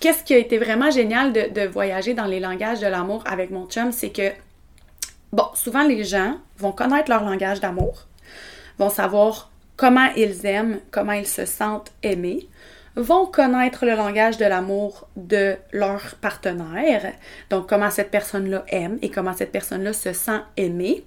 qu'est-ce 0.00 0.22
qui 0.24 0.34
a 0.34 0.38
été 0.38 0.58
vraiment 0.58 0.90
génial 0.90 1.32
de, 1.32 1.66
voyager 1.66 2.14
dans 2.14 2.26
les 2.26 2.40
langages 2.40 2.80
de 2.80 2.86
l'amour 2.86 3.24
avec 3.26 3.50
mon 3.50 3.66
chum, 3.66 3.92
c'est 3.92 4.10
que, 4.10 4.30
bon, 5.32 5.46
souvent 5.54 5.84
les 5.84 6.04
gens 6.04 6.36
vont 6.58 6.72
connaître 6.72 7.10
leur 7.10 7.24
langage 7.24 7.60
d'amour, 7.60 8.06
vont 8.78 8.90
savoir 8.90 9.50
comment 9.76 10.08
ils 10.16 10.44
aiment, 10.44 10.80
comment 10.90 11.12
ils 11.12 11.26
se 11.26 11.46
sentent 11.46 11.92
aimés, 12.02 12.46
vont 12.98 13.26
connaître 13.26 13.86
le 13.86 13.94
langage 13.94 14.38
de 14.38 14.44
l'amour 14.44 15.08
de 15.16 15.56
leur 15.72 16.16
partenaire, 16.20 17.12
donc 17.48 17.68
comment 17.68 17.90
cette 17.90 18.10
personne-là 18.10 18.64
aime 18.68 18.98
et 19.02 19.08
comment 19.08 19.32
cette 19.32 19.52
personne-là 19.52 19.92
se 19.92 20.12
sent 20.12 20.40
aimée, 20.56 21.04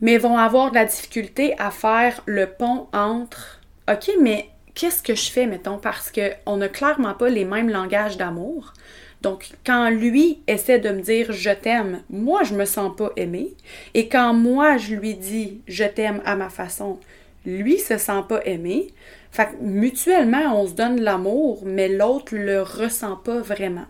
mais 0.00 0.16
vont 0.16 0.38
avoir 0.38 0.70
de 0.70 0.76
la 0.76 0.86
difficulté 0.86 1.54
à 1.58 1.70
faire 1.70 2.22
le 2.24 2.46
pont 2.46 2.88
entre 2.94 3.60
OK, 3.90 4.10
mais 4.20 4.48
qu'est-ce 4.74 5.02
que 5.02 5.14
je 5.14 5.30
fais, 5.30 5.46
mettons, 5.46 5.78
parce 5.78 6.10
qu'on 6.10 6.56
n'a 6.56 6.68
clairement 6.68 7.14
pas 7.14 7.28
les 7.28 7.44
mêmes 7.44 7.68
langages 7.68 8.16
d'amour. 8.16 8.72
Donc, 9.20 9.50
quand 9.66 9.90
lui 9.90 10.40
essaie 10.46 10.78
de 10.78 10.88
me 10.88 11.02
dire 11.02 11.32
je 11.32 11.50
t'aime, 11.50 12.02
moi, 12.08 12.42
je 12.42 12.54
me 12.54 12.64
sens 12.64 12.96
pas 12.96 13.10
aimée. 13.16 13.48
Et 13.92 14.08
quand 14.08 14.32
moi, 14.32 14.78
je 14.78 14.94
lui 14.94 15.14
dis 15.14 15.60
je 15.68 15.84
t'aime 15.84 16.22
à 16.24 16.36
ma 16.36 16.48
façon, 16.48 16.98
lui 17.44 17.78
se 17.78 17.98
sent 17.98 18.22
pas 18.28 18.44
aimé. 18.44 18.88
Fait 19.30 19.46
que 19.46 19.62
mutuellement, 19.62 20.60
on 20.60 20.66
se 20.66 20.74
donne 20.74 21.00
l'amour, 21.00 21.62
mais 21.64 21.88
l'autre 21.88 22.34
le 22.34 22.62
ressent 22.62 23.16
pas 23.16 23.40
vraiment. 23.40 23.86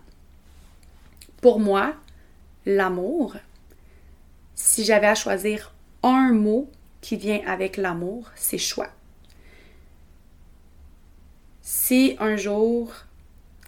Pour 1.41 1.59
moi, 1.59 1.95
l'amour, 2.65 3.35
si 4.55 4.83
j'avais 4.83 5.07
à 5.07 5.15
choisir 5.15 5.73
un 6.03 6.31
mot 6.31 6.69
qui 7.01 7.17
vient 7.17 7.41
avec 7.47 7.77
l'amour, 7.77 8.29
c'est 8.35 8.57
choix. 8.57 8.89
Si 11.61 12.15
un 12.19 12.35
jour 12.35 12.93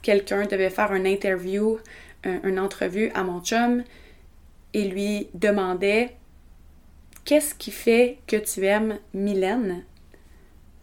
quelqu'un 0.02 0.46
devait 0.46 0.70
faire 0.70 0.94
une 0.94 1.08
interview, 1.08 1.80
une 2.24 2.60
entrevue 2.60 3.10
à 3.16 3.24
mon 3.24 3.42
chum 3.42 3.84
et 4.74 4.86
lui 4.86 5.30
demandait 5.34 6.16
Qu'est-ce 7.26 7.56
qui 7.56 7.72
fait 7.72 8.18
que 8.28 8.36
tu 8.36 8.66
aimes 8.66 9.00
Mylène? 9.14 9.84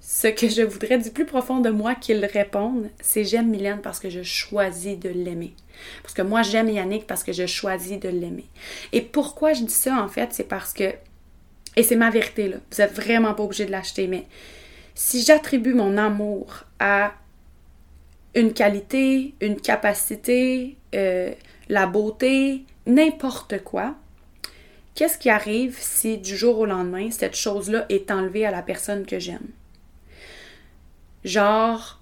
Ce 0.00 0.26
que 0.26 0.48
je 0.48 0.62
voudrais 0.62 0.98
du 0.98 1.10
plus 1.10 1.26
profond 1.26 1.60
de 1.60 1.68
moi 1.68 1.94
qu'il 1.94 2.24
réponde, 2.24 2.88
c'est 3.00 3.24
j'aime 3.24 3.50
Mylène 3.50 3.80
parce 3.82 4.00
que 4.00 4.08
je 4.08 4.22
choisis 4.22 4.98
de 4.98 5.10
l'aimer. 5.10 5.54
Parce 6.02 6.14
que 6.14 6.22
moi, 6.22 6.42
j'aime 6.42 6.70
Yannick 6.70 7.06
parce 7.06 7.22
que 7.22 7.32
je 7.32 7.46
choisis 7.46 8.00
de 8.00 8.08
l'aimer. 8.08 8.46
Et 8.92 9.02
pourquoi 9.02 9.52
je 9.52 9.64
dis 9.64 9.72
ça, 9.72 10.02
en 10.02 10.08
fait, 10.08 10.32
c'est 10.32 10.48
parce 10.48 10.72
que, 10.72 10.94
et 11.76 11.82
c'est 11.82 11.96
ma 11.96 12.10
vérité, 12.10 12.48
là, 12.48 12.56
vous 12.70 12.82
n'êtes 12.82 12.92
vraiment 12.92 13.34
pas 13.34 13.42
obligé 13.42 13.66
de 13.66 13.70
l'acheter, 13.70 14.06
mais 14.06 14.26
si 14.94 15.22
j'attribue 15.22 15.74
mon 15.74 15.96
amour 15.96 16.64
à 16.78 17.14
une 18.34 18.52
qualité, 18.52 19.34
une 19.40 19.60
capacité, 19.60 20.76
euh, 20.94 21.32
la 21.68 21.86
beauté, 21.86 22.64
n'importe 22.86 23.62
quoi, 23.62 23.94
qu'est-ce 25.00 25.16
qui 25.16 25.30
arrive 25.30 25.78
si 25.80 26.18
du 26.18 26.36
jour 26.36 26.58
au 26.58 26.66
lendemain, 26.66 27.10
cette 27.10 27.34
chose-là 27.34 27.86
est 27.88 28.10
enlevée 28.10 28.44
à 28.44 28.50
la 28.50 28.60
personne 28.60 29.06
que 29.06 29.18
j'aime? 29.18 29.48
Genre, 31.24 31.98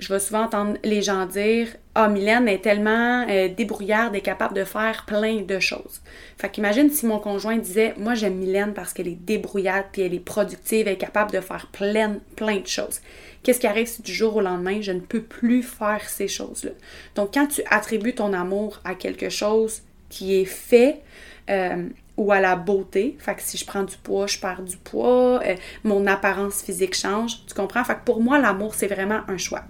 je 0.00 0.12
vais 0.12 0.18
souvent 0.18 0.42
entendre 0.42 0.76
les 0.82 1.02
gens 1.02 1.24
dire 1.26 1.68
Ah, 1.94 2.08
Mylène 2.08 2.48
est 2.48 2.62
tellement 2.62 3.24
euh, 3.30 3.46
débrouillarde 3.46 4.16
et 4.16 4.22
capable 4.22 4.56
de 4.56 4.64
faire 4.64 5.04
plein 5.06 5.42
de 5.42 5.60
choses. 5.60 6.00
Fait 6.36 6.50
qu'imagine 6.50 6.90
si 6.90 7.06
mon 7.06 7.20
conjoint 7.20 7.58
disait 7.58 7.94
Moi, 7.96 8.14
j'aime 8.14 8.38
Mylène 8.38 8.74
parce 8.74 8.92
qu'elle 8.92 9.06
est 9.06 9.24
débrouillarde, 9.24 9.86
puis 9.92 10.02
elle 10.02 10.14
est 10.14 10.18
productive, 10.18 10.88
elle 10.88 10.94
est 10.94 10.96
capable 10.96 11.30
de 11.30 11.40
faire 11.40 11.68
plein, 11.68 12.16
plein 12.34 12.58
de 12.58 12.66
choses. 12.66 13.02
Qu'est-ce 13.44 13.60
qui 13.60 13.68
arrive 13.68 13.86
si 13.86 14.02
du 14.02 14.12
jour 14.12 14.34
au 14.34 14.40
lendemain, 14.40 14.80
je 14.80 14.90
ne 14.90 14.98
peux 15.00 15.22
plus 15.22 15.62
faire 15.62 16.08
ces 16.08 16.26
choses-là? 16.26 16.72
Donc, 17.14 17.34
quand 17.34 17.46
tu 17.46 17.62
attribues 17.70 18.16
ton 18.16 18.32
amour 18.32 18.80
à 18.84 18.96
quelque 18.96 19.28
chose 19.28 19.82
qui 20.08 20.34
est 20.40 20.44
fait, 20.44 21.02
euh, 21.50 21.88
ou 22.16 22.32
à 22.32 22.40
la 22.40 22.56
beauté. 22.56 23.16
Fait 23.18 23.34
que 23.34 23.42
si 23.42 23.56
je 23.56 23.64
prends 23.64 23.82
du 23.82 23.96
poids, 23.96 24.26
je 24.26 24.38
perds 24.38 24.62
du 24.62 24.76
poids, 24.76 25.40
euh, 25.44 25.56
mon 25.82 26.06
apparence 26.06 26.62
physique 26.62 26.94
change. 26.94 27.44
Tu 27.46 27.54
comprends? 27.54 27.84
Fait 27.84 27.94
que 27.94 28.04
pour 28.04 28.20
moi, 28.20 28.38
l'amour, 28.38 28.74
c'est 28.74 28.86
vraiment 28.86 29.20
un 29.28 29.38
choix. 29.38 29.64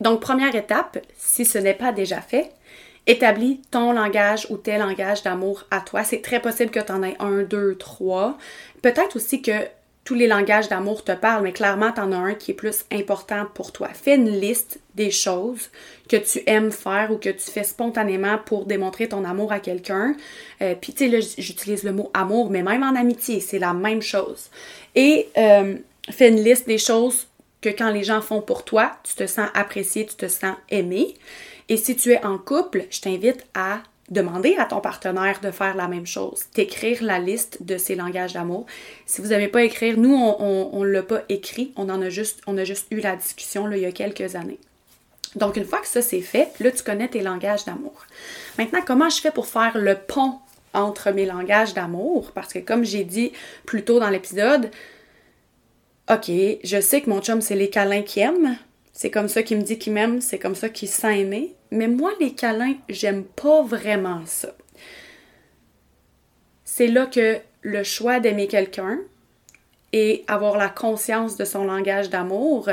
Donc, 0.00 0.20
première 0.20 0.54
étape, 0.54 0.98
si 1.16 1.44
ce 1.44 1.58
n'est 1.58 1.74
pas 1.74 1.92
déjà 1.92 2.20
fait, 2.20 2.52
établis 3.08 3.62
ton 3.70 3.92
langage 3.92 4.46
ou 4.50 4.56
tes 4.56 4.78
langages 4.78 5.22
d'amour 5.22 5.64
à 5.70 5.80
toi. 5.80 6.04
C'est 6.04 6.22
très 6.22 6.40
possible 6.40 6.70
que 6.70 6.78
tu 6.78 6.92
en 6.92 7.02
aies 7.02 7.16
un, 7.18 7.42
deux, 7.42 7.74
trois. 7.74 8.38
Peut-être 8.82 9.16
aussi 9.16 9.42
que 9.42 9.66
tous 10.08 10.14
les 10.14 10.26
langages 10.26 10.70
d'amour 10.70 11.04
te 11.04 11.12
parlent, 11.12 11.42
mais 11.42 11.52
clairement, 11.52 11.92
tu 11.92 12.00
en 12.00 12.12
as 12.12 12.16
un 12.16 12.32
qui 12.32 12.52
est 12.52 12.54
plus 12.54 12.86
important 12.90 13.44
pour 13.52 13.72
toi. 13.72 13.88
Fais 13.88 14.14
une 14.14 14.40
liste 14.40 14.80
des 14.94 15.10
choses 15.10 15.68
que 16.08 16.16
tu 16.16 16.42
aimes 16.46 16.72
faire 16.72 17.10
ou 17.10 17.18
que 17.18 17.28
tu 17.28 17.50
fais 17.50 17.62
spontanément 17.62 18.38
pour 18.38 18.64
démontrer 18.64 19.10
ton 19.10 19.22
amour 19.22 19.52
à 19.52 19.60
quelqu'un. 19.60 20.16
Euh, 20.62 20.74
puis, 20.80 20.94
tu 20.94 21.04
sais, 21.04 21.10
là, 21.10 21.18
j'utilise 21.36 21.82
le 21.82 21.92
mot 21.92 22.10
amour, 22.14 22.48
mais 22.48 22.62
même 22.62 22.82
en 22.82 22.98
amitié, 22.98 23.40
c'est 23.40 23.58
la 23.58 23.74
même 23.74 24.00
chose. 24.00 24.48
Et 24.94 25.28
euh, 25.36 25.76
fais 26.10 26.30
une 26.30 26.42
liste 26.42 26.66
des 26.66 26.78
choses 26.78 27.26
que 27.60 27.68
quand 27.68 27.90
les 27.90 28.02
gens 28.02 28.22
font 28.22 28.40
pour 28.40 28.64
toi, 28.64 28.92
tu 29.04 29.14
te 29.14 29.26
sens 29.26 29.50
apprécié, 29.52 30.06
tu 30.06 30.14
te 30.14 30.28
sens 30.28 30.54
aimé. 30.70 31.16
Et 31.68 31.76
si 31.76 31.94
tu 31.96 32.12
es 32.12 32.24
en 32.24 32.38
couple, 32.38 32.86
je 32.88 33.02
t'invite 33.02 33.44
à 33.52 33.82
demander 34.10 34.56
à 34.56 34.64
ton 34.64 34.80
partenaire 34.80 35.40
de 35.40 35.50
faire 35.50 35.76
la 35.76 35.88
même 35.88 36.06
chose, 36.06 36.44
d'écrire 36.54 37.02
la 37.02 37.18
liste 37.18 37.62
de 37.62 37.76
ses 37.76 37.94
langages 37.94 38.32
d'amour. 38.32 38.66
Si 39.06 39.20
vous 39.20 39.28
n'avez 39.28 39.48
pas 39.48 39.62
écrire, 39.62 39.98
nous, 39.98 40.14
on 40.14 40.80
ne 40.82 40.88
l'a 40.88 41.02
pas 41.02 41.22
écrit, 41.28 41.72
on 41.76 41.88
en 41.88 42.00
a 42.00 42.08
juste, 42.08 42.40
on 42.46 42.56
a 42.56 42.64
juste 42.64 42.86
eu 42.90 43.00
la 43.00 43.16
discussion 43.16 43.70
il 43.70 43.80
y 43.80 43.86
a 43.86 43.92
quelques 43.92 44.34
années. 44.34 44.58
Donc, 45.36 45.56
une 45.56 45.64
fois 45.64 45.80
que 45.80 45.86
ça 45.86 46.00
c'est 46.00 46.22
fait, 46.22 46.48
là, 46.60 46.70
tu 46.70 46.82
connais 46.82 47.08
tes 47.08 47.20
langages 47.20 47.64
d'amour. 47.64 48.06
Maintenant, 48.56 48.80
comment 48.86 49.10
je 49.10 49.20
fais 49.20 49.30
pour 49.30 49.46
faire 49.46 49.76
le 49.76 49.94
pont 49.94 50.36
entre 50.72 51.10
mes 51.10 51.26
langages 51.26 51.74
d'amour? 51.74 52.32
Parce 52.34 52.52
que 52.52 52.58
comme 52.58 52.84
j'ai 52.84 53.04
dit 53.04 53.32
plus 53.66 53.84
tôt 53.84 54.00
dans 54.00 54.08
l'épisode, 54.08 54.70
OK, 56.10 56.30
je 56.64 56.80
sais 56.80 57.02
que 57.02 57.10
mon 57.10 57.20
chum, 57.20 57.42
c'est 57.42 57.56
les 57.56 57.68
câlins 57.68 58.02
qu'il 58.02 58.22
aime. 58.22 58.56
C'est 58.98 59.12
comme 59.12 59.28
ça 59.28 59.44
qu'il 59.44 59.58
me 59.58 59.62
dit 59.62 59.78
qu'il 59.78 59.92
m'aime, 59.92 60.20
c'est 60.20 60.40
comme 60.40 60.56
ça 60.56 60.68
qu'il 60.68 60.88
sent 60.88 61.20
aimer. 61.20 61.54
Mais 61.70 61.86
moi, 61.86 62.10
les 62.18 62.34
câlins, 62.34 62.74
j'aime 62.88 63.22
pas 63.22 63.62
vraiment 63.62 64.26
ça. 64.26 64.48
C'est 66.64 66.88
là 66.88 67.06
que 67.06 67.38
le 67.62 67.84
choix 67.84 68.18
d'aimer 68.18 68.48
quelqu'un 68.48 68.98
et 69.92 70.24
avoir 70.26 70.56
la 70.56 70.68
conscience 70.68 71.36
de 71.36 71.44
son 71.44 71.62
langage 71.62 72.10
d'amour 72.10 72.68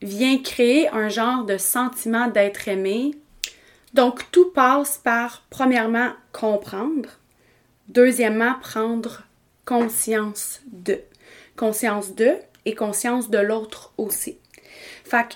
vient 0.00 0.38
créer 0.38 0.88
un 0.88 1.10
genre 1.10 1.44
de 1.44 1.58
sentiment 1.58 2.28
d'être 2.28 2.66
aimé. 2.66 3.10
Donc, 3.92 4.30
tout 4.32 4.50
passe 4.50 4.96
par, 4.96 5.44
premièrement, 5.50 6.12
comprendre. 6.32 7.10
Deuxièmement, 7.88 8.54
prendre 8.62 9.24
conscience 9.66 10.62
de 10.72 11.02
conscience 11.54 12.14
de 12.14 12.36
et 12.64 12.74
conscience 12.74 13.28
de 13.28 13.38
l'autre 13.38 13.92
aussi. 13.98 14.39
Fait 15.10 15.24
que 15.24 15.34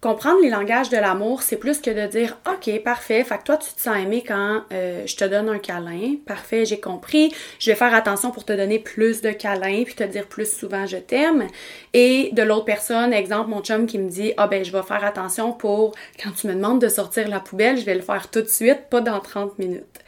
comprendre 0.00 0.40
les 0.40 0.48
langages 0.48 0.88
de 0.88 0.96
l'amour, 0.96 1.42
c'est 1.42 1.58
plus 1.58 1.82
que 1.82 1.90
de 1.90 2.10
dire 2.10 2.38
OK, 2.50 2.82
parfait, 2.82 3.22
fait 3.22 3.36
que 3.36 3.42
toi 3.42 3.58
tu 3.58 3.70
te 3.70 3.80
sens 3.82 3.98
aimé 3.98 4.24
quand 4.26 4.62
euh, 4.72 5.06
je 5.06 5.14
te 5.14 5.24
donne 5.26 5.50
un 5.50 5.58
câlin. 5.58 6.14
Parfait, 6.24 6.64
j'ai 6.64 6.80
compris. 6.80 7.34
Je 7.58 7.70
vais 7.70 7.76
faire 7.76 7.94
attention 7.94 8.30
pour 8.30 8.46
te 8.46 8.54
donner 8.54 8.78
plus 8.78 9.20
de 9.20 9.30
câlins 9.30 9.82
puis 9.84 9.94
te 9.94 10.04
dire 10.04 10.26
plus 10.26 10.50
souvent 10.50 10.86
je 10.86 10.96
t'aime. 10.96 11.48
Et 11.92 12.30
de 12.32 12.42
l'autre 12.42 12.64
personne, 12.64 13.12
exemple 13.12 13.50
mon 13.50 13.60
chum 13.60 13.86
qui 13.86 13.98
me 13.98 14.08
dit 14.08 14.32
"Ah 14.38 14.46
ben 14.46 14.64
je 14.64 14.72
vais 14.72 14.82
faire 14.82 15.04
attention 15.04 15.52
pour 15.52 15.94
quand 16.22 16.30
tu 16.30 16.46
me 16.46 16.54
demandes 16.54 16.80
de 16.80 16.88
sortir 16.88 17.28
la 17.28 17.40
poubelle, 17.40 17.76
je 17.76 17.84
vais 17.84 17.94
le 17.94 18.00
faire 18.00 18.30
tout 18.30 18.40
de 18.40 18.48
suite, 18.48 18.86
pas 18.88 19.02
dans 19.02 19.20
30 19.20 19.58
minutes." 19.58 20.00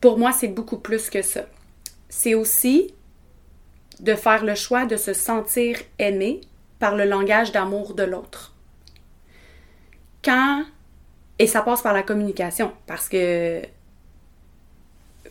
Pour 0.00 0.18
moi, 0.18 0.32
c'est 0.32 0.48
beaucoup 0.48 0.78
plus 0.78 1.08
que 1.08 1.22
ça. 1.22 1.42
C'est 2.08 2.34
aussi 2.34 2.92
de 4.00 4.14
faire 4.16 4.44
le 4.44 4.56
choix 4.56 4.86
de 4.86 4.96
se 4.96 5.12
sentir 5.12 5.78
aimé 6.00 6.40
par 6.80 6.96
le 6.96 7.04
langage 7.04 7.52
d'amour 7.52 7.94
de 7.94 8.02
l'autre. 8.02 8.52
Quand, 10.24 10.64
et 11.38 11.46
ça 11.46 11.62
passe 11.62 11.82
par 11.82 11.92
la 11.92 12.02
communication, 12.02 12.72
parce 12.86 13.08
que 13.08 13.62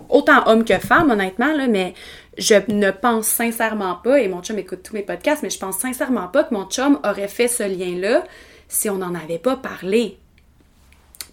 autant 0.07 0.47
homme 0.47 0.63
que 0.63 0.77
femme, 0.77 1.11
honnêtement, 1.11 1.53
là, 1.53 1.67
mais 1.67 1.93
je 2.37 2.55
ne 2.71 2.91
pense 2.91 3.27
sincèrement 3.27 3.95
pas, 3.95 4.21
et 4.21 4.29
mon 4.29 4.41
chum 4.41 4.57
écoute 4.57 4.83
tous 4.83 4.93
mes 4.93 5.01
podcasts, 5.01 5.43
mais 5.43 5.49
je 5.49 5.59
pense 5.59 5.77
sincèrement 5.77 6.27
pas 6.29 6.45
que 6.45 6.53
mon 6.53 6.65
chum 6.65 6.99
aurait 7.03 7.27
fait 7.27 7.49
ce 7.49 7.63
lien-là 7.63 8.23
si 8.67 8.89
on 8.89 8.97
n'en 8.97 9.13
avait 9.13 9.39
pas 9.39 9.57
parlé. 9.57 10.17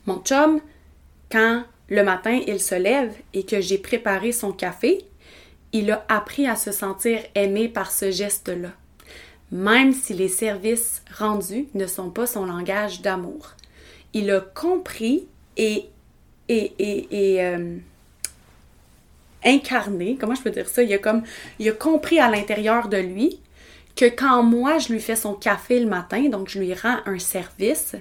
Mon 0.06 0.18
chum, 0.18 0.60
quand 1.30 1.64
le 1.88 2.02
matin 2.02 2.40
il 2.46 2.60
se 2.60 2.74
lève 2.74 3.14
et 3.34 3.44
que 3.44 3.60
j'ai 3.60 3.78
préparé 3.78 4.32
son 4.32 4.52
café, 4.52 5.04
il 5.72 5.90
a 5.90 6.04
appris 6.08 6.46
à 6.46 6.56
se 6.56 6.72
sentir 6.72 7.20
aimé 7.34 7.68
par 7.68 7.90
ce 7.90 8.10
geste-là, 8.10 8.70
même 9.52 9.92
si 9.92 10.14
les 10.14 10.28
services 10.28 11.02
rendus 11.16 11.68
ne 11.74 11.86
sont 11.86 12.10
pas 12.10 12.26
son 12.26 12.46
langage 12.46 13.02
d'amour. 13.02 13.52
Il 14.12 14.30
a 14.30 14.40
compris 14.40 15.26
et, 15.56 15.86
et, 16.48 16.72
et, 16.78 17.44
euh, 17.44 17.76
incarné, 19.44 20.16
comment 20.20 20.34
je 20.34 20.42
peux 20.42 20.50
dire 20.50 20.68
ça, 20.68 20.82
il 20.82 20.92
a, 20.92 20.98
comme, 20.98 21.22
il 21.58 21.68
a 21.68 21.72
compris 21.72 22.18
à 22.18 22.30
l'intérieur 22.30 22.88
de 22.88 22.96
lui 22.96 23.40
que 23.94 24.04
quand 24.04 24.42
moi 24.42 24.78
je 24.78 24.92
lui 24.92 25.00
fais 25.00 25.16
son 25.16 25.34
café 25.34 25.80
le 25.80 25.86
matin, 25.86 26.28
donc 26.28 26.48
je 26.48 26.58
lui 26.58 26.74
rends 26.74 26.98
un 27.06 27.18
service, 27.18 27.96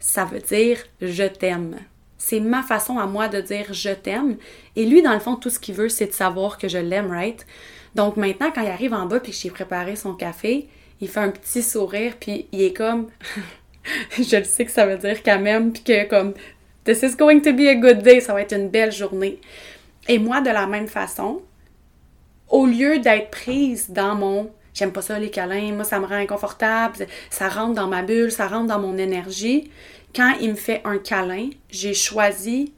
ça 0.00 0.24
veut 0.24 0.40
dire 0.40 0.78
je 1.00 1.24
t'aime. 1.24 1.76
C'est 2.18 2.40
ma 2.40 2.62
façon 2.62 2.98
à 2.98 3.06
moi 3.06 3.28
de 3.28 3.40
dire 3.40 3.72
je 3.72 3.90
t'aime. 3.90 4.36
Et 4.76 4.86
lui, 4.86 5.02
dans 5.02 5.12
le 5.12 5.18
fond, 5.18 5.34
tout 5.34 5.50
ce 5.50 5.58
qu'il 5.58 5.74
veut, 5.74 5.88
c'est 5.88 6.06
de 6.06 6.12
savoir 6.12 6.56
que 6.56 6.68
je 6.68 6.78
l'aime, 6.78 7.10
right? 7.10 7.44
Donc 7.94 8.16
maintenant, 8.16 8.50
quand 8.54 8.62
il 8.62 8.70
arrive 8.70 8.94
en 8.94 9.06
bas 9.06 9.20
puis 9.20 9.32
que 9.32 9.38
j'ai 9.38 9.50
préparé 9.50 9.96
son 9.96 10.14
café, 10.14 10.68
il 11.00 11.08
fait 11.08 11.20
un 11.20 11.30
petit 11.30 11.62
sourire 11.62 12.14
puis 12.18 12.46
il 12.52 12.62
est 12.62 12.72
comme 12.72 13.08
je 14.18 14.36
le 14.36 14.44
sais 14.44 14.64
que 14.64 14.70
ça 14.70 14.86
veut 14.86 14.98
dire 14.98 15.22
quand 15.22 15.40
même 15.40 15.72
puis 15.72 15.82
que 15.82 16.08
comme 16.08 16.34
this 16.84 17.02
is 17.02 17.16
going 17.16 17.40
to 17.40 17.52
be 17.52 17.66
a 17.68 17.74
good 17.74 18.02
day, 18.02 18.20
ça 18.20 18.32
va 18.32 18.42
être 18.42 18.54
une 18.54 18.68
belle 18.68 18.92
journée. 18.92 19.40
Et 20.08 20.18
moi 20.18 20.40
de 20.40 20.50
la 20.50 20.66
même 20.66 20.88
façon, 20.88 21.42
au 22.48 22.66
lieu 22.66 22.98
d'être 22.98 23.30
prise 23.30 23.90
dans 23.90 24.14
mon 24.14 24.50
j'aime 24.74 24.92
pas 24.92 25.02
ça 25.02 25.18
les 25.18 25.30
câlins, 25.30 25.72
moi 25.72 25.84
ça 25.84 26.00
me 26.00 26.06
rend 26.06 26.14
inconfortable, 26.14 27.06
ça 27.30 27.48
rentre 27.48 27.74
dans 27.74 27.88
ma 27.88 28.02
bulle, 28.02 28.32
ça 28.32 28.48
rentre 28.48 28.68
dans 28.68 28.78
mon 28.78 28.96
énergie. 28.96 29.70
Quand 30.14 30.34
il 30.40 30.50
me 30.50 30.54
fait 30.54 30.80
un 30.84 30.98
câlin, 30.98 31.50
j'ai 31.70 31.94
choisi 31.94 32.72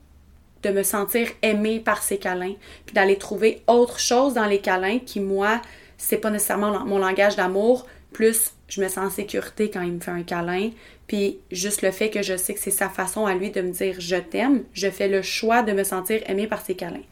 de 0.64 0.70
me 0.70 0.82
sentir 0.82 1.28
aimée 1.42 1.80
par 1.80 2.02
ces 2.02 2.18
câlins, 2.18 2.54
puis 2.86 2.94
d'aller 2.94 3.16
trouver 3.16 3.62
autre 3.66 4.00
chose 4.00 4.34
dans 4.34 4.46
les 4.46 4.58
câlins 4.58 4.98
qui 4.98 5.20
moi, 5.20 5.60
c'est 5.98 6.18
pas 6.18 6.30
nécessairement 6.30 6.84
mon 6.84 6.98
langage 6.98 7.36
d'amour, 7.36 7.86
plus 8.12 8.52
je 8.68 8.80
me 8.80 8.88
sens 8.88 9.06
en 9.06 9.10
sécurité 9.10 9.70
quand 9.70 9.82
il 9.82 9.92
me 9.92 10.00
fait 10.00 10.10
un 10.10 10.22
câlin, 10.22 10.70
puis 11.06 11.38
juste 11.52 11.82
le 11.82 11.90
fait 11.90 12.10
que 12.10 12.22
je 12.22 12.36
sais 12.36 12.54
que 12.54 12.60
c'est 12.60 12.70
sa 12.70 12.88
façon 12.88 13.26
à 13.26 13.34
lui 13.34 13.50
de 13.50 13.60
me 13.60 13.70
dire 13.70 13.96
je 13.98 14.16
t'aime, 14.16 14.64
je 14.72 14.88
fais 14.88 15.08
le 15.08 15.22
choix 15.22 15.62
de 15.62 15.72
me 15.72 15.84
sentir 15.84 16.22
aimée 16.26 16.46
par 16.46 16.62
ses 16.64 16.74
câlins. 16.74 17.04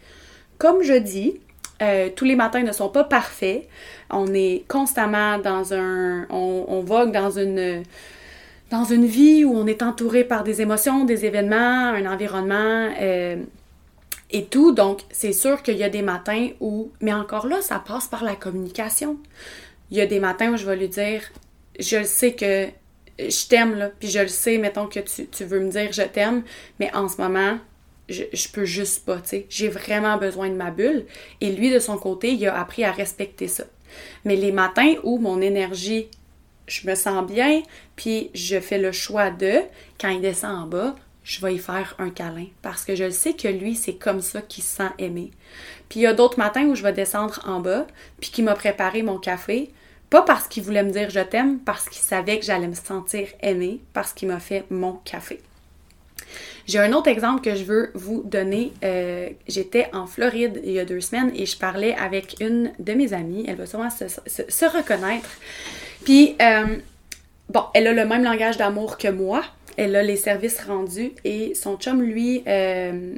Comme 0.59 0.83
je 0.83 0.95
dis, 0.95 1.41
euh, 1.83 2.11
tous 2.15 2.25
les 2.25 2.37
matins 2.37 2.63
ne 2.63 2.73
sont 2.73 2.89
pas 2.89 3.05
parfaits. 3.05 3.67
On 4.11 4.33
est 4.33 4.65
constamment 4.69 5.39
dans 5.39 5.75
un. 5.75 6.27
On, 6.31 6.81
vogue 6.81 7.13
dans 7.13 7.31
une. 7.31 7.83
Dans 8.73 8.85
une 8.85 9.05
vie 9.05 9.45
où 9.45 9.55
on 9.55 9.67
est 9.67 9.83
entouré 9.83 10.25
par 10.25 10.45
des 10.45 10.63
émotions, 10.63 11.05
des 11.05 11.27
événements, 11.27 11.91
un 11.91 12.11
environnement 12.11 12.91
euh, 12.99 13.37
et 14.31 14.47
tout. 14.47 14.73
Donc, 14.73 15.03
c'est 15.11 15.35
sûr 15.35 15.63
qu'il 15.63 15.77
y 15.77 15.85
a 15.85 15.91
des 15.91 16.01
matins 16.01 16.49
où. 16.59 16.91
Mais 17.03 17.13
encore 17.13 17.47
là, 17.47 17.61
ça 17.61 17.79
passe 17.87 18.07
par 18.07 18.25
la 18.25 18.35
communication. 18.35 19.19
Il 19.91 19.99
y 19.99 20.01
a 20.01 20.07
des 20.07 20.21
matins 20.21 20.55
où 20.55 20.57
je 20.57 20.65
vais 20.65 20.77
lui 20.77 20.89
dire 20.89 21.21
Je 21.79 21.99
le 21.99 22.05
sais 22.07 22.33
que 22.33 22.69
je 23.19 23.47
t'aime, 23.47 23.75
là, 23.75 23.91
puis 23.91 24.09
je 24.09 24.21
le 24.21 24.29
sais, 24.29 24.57
mettons 24.57 24.87
que 24.87 25.01
tu, 25.01 25.45
veux 25.45 25.61
me 25.61 25.69
dire 25.69 25.93
je 25.93 26.01
t'aime, 26.01 26.43
mais 26.81 26.91
en 26.95 27.11
ce 27.11 27.21
moment, 27.21 27.59
je, 28.09 28.23
je 28.33 28.49
peux 28.49 28.65
juste 28.65 29.05
pas, 29.05 29.17
tu 29.17 29.29
sais. 29.29 29.47
J'ai 29.51 29.69
vraiment 29.69 30.17
besoin 30.17 30.49
de 30.49 30.55
ma 30.55 30.71
bulle. 30.71 31.05
Et 31.43 31.53
lui, 31.53 31.71
de 31.71 31.79
son 31.79 31.99
côté, 31.99 32.33
il 32.33 32.47
a 32.47 32.59
appris 32.59 32.85
à 32.85 32.91
respecter 32.91 33.49
ça. 33.49 33.65
Mais 34.25 34.35
les 34.35 34.51
matins 34.51 34.95
où 35.05 35.19
mon 35.19 35.43
énergie, 35.43 36.09
je 36.67 36.89
me 36.89 36.95
sens 36.95 37.27
bien, 37.27 37.63
puis 37.97 38.31
je 38.35 38.61
fais 38.61 38.79
le 38.79 38.93
choix 38.93 39.31
de, 39.31 39.61
quand 40.01 40.09
il 40.09 40.21
descend 40.21 40.57
en 40.57 40.67
bas, 40.67 40.95
je 41.25 41.41
vais 41.41 41.55
y 41.55 41.59
faire 41.59 41.95
un 41.99 42.11
câlin. 42.11 42.47
Parce 42.63 42.85
que 42.85 42.95
je 42.95 43.11
sais 43.11 43.35
que 43.35 43.49
lui, 43.49 43.75
c'est 43.75 43.95
comme 43.95 44.21
ça 44.21 44.43
qu'il 44.43 44.65
se 44.65 44.77
sent 44.77 44.91
aimé. 44.99 45.31
Puis 45.89 46.01
il 46.01 46.03
y 46.03 46.07
a 46.07 46.15
d'autres 46.15 46.39
matins 46.39 46.67
où 46.67 46.75
je 46.75 46.83
vais 46.83 46.93
descendre 46.93 47.41
en 47.47 47.61
bas, 47.61 47.87
puis 48.21 48.31
qu'il 48.31 48.45
m'a 48.45 48.55
préparé 48.55 49.03
mon 49.03 49.19
café. 49.19 49.71
Pas 50.11 50.23
parce 50.23 50.49
qu'il 50.49 50.63
voulait 50.63 50.83
me 50.83 50.91
dire 50.91 51.11
je 51.11 51.21
t'aime, 51.21 51.59
parce 51.61 51.89
qu'il 51.89 52.03
savait 52.03 52.39
que 52.39 52.45
j'allais 52.45 52.69
me 52.69 52.75
sentir 52.75 53.29
aimée, 53.41 53.81
parce 53.93 54.13
qu'il 54.13 54.29
m'a 54.29 54.41
fait 54.41 54.65
mon 54.71 54.95
café. 55.05 55.41
J'ai 56.67 56.79
un 56.79 56.93
autre 56.93 57.09
exemple 57.09 57.43
que 57.43 57.55
je 57.55 57.65
veux 57.65 57.91
vous 57.95 58.23
donner. 58.23 58.73
Euh, 58.85 59.29
j'étais 59.49 59.89
en 59.93 60.07
Floride 60.07 60.61
il 60.65 60.73
y 60.73 60.79
a 60.79 60.85
deux 60.85 61.01
semaines 61.01 61.33
et 61.35 61.47
je 61.47 61.57
parlais 61.59 61.95
avec 61.95 62.37
une 62.41 62.73
de 62.79 62.93
mes 62.93 63.13
amies. 63.13 63.45
Elle 63.49 63.57
va 63.57 63.67
sûrement 63.67 63.91
se, 63.91 64.65
reconnaître. 64.65 65.29
Puis, 66.05 66.37
euh, 66.41 66.77
bon, 67.49 67.63
elle 67.75 67.87
a 67.87 67.93
le 67.93 68.05
même 68.05 68.25
langage 68.25 68.57
d'amour 68.57 68.99
que 68.99 69.09
moi. 69.09 69.43
Elle 69.77 69.97
a 69.97 70.03
les 70.03 70.17
services 70.17 70.61
rendus 70.61 71.13
et 71.25 71.55
son 71.55 71.77
chum, 71.77 72.03
lui, 72.03 72.43
euh, 72.47 73.15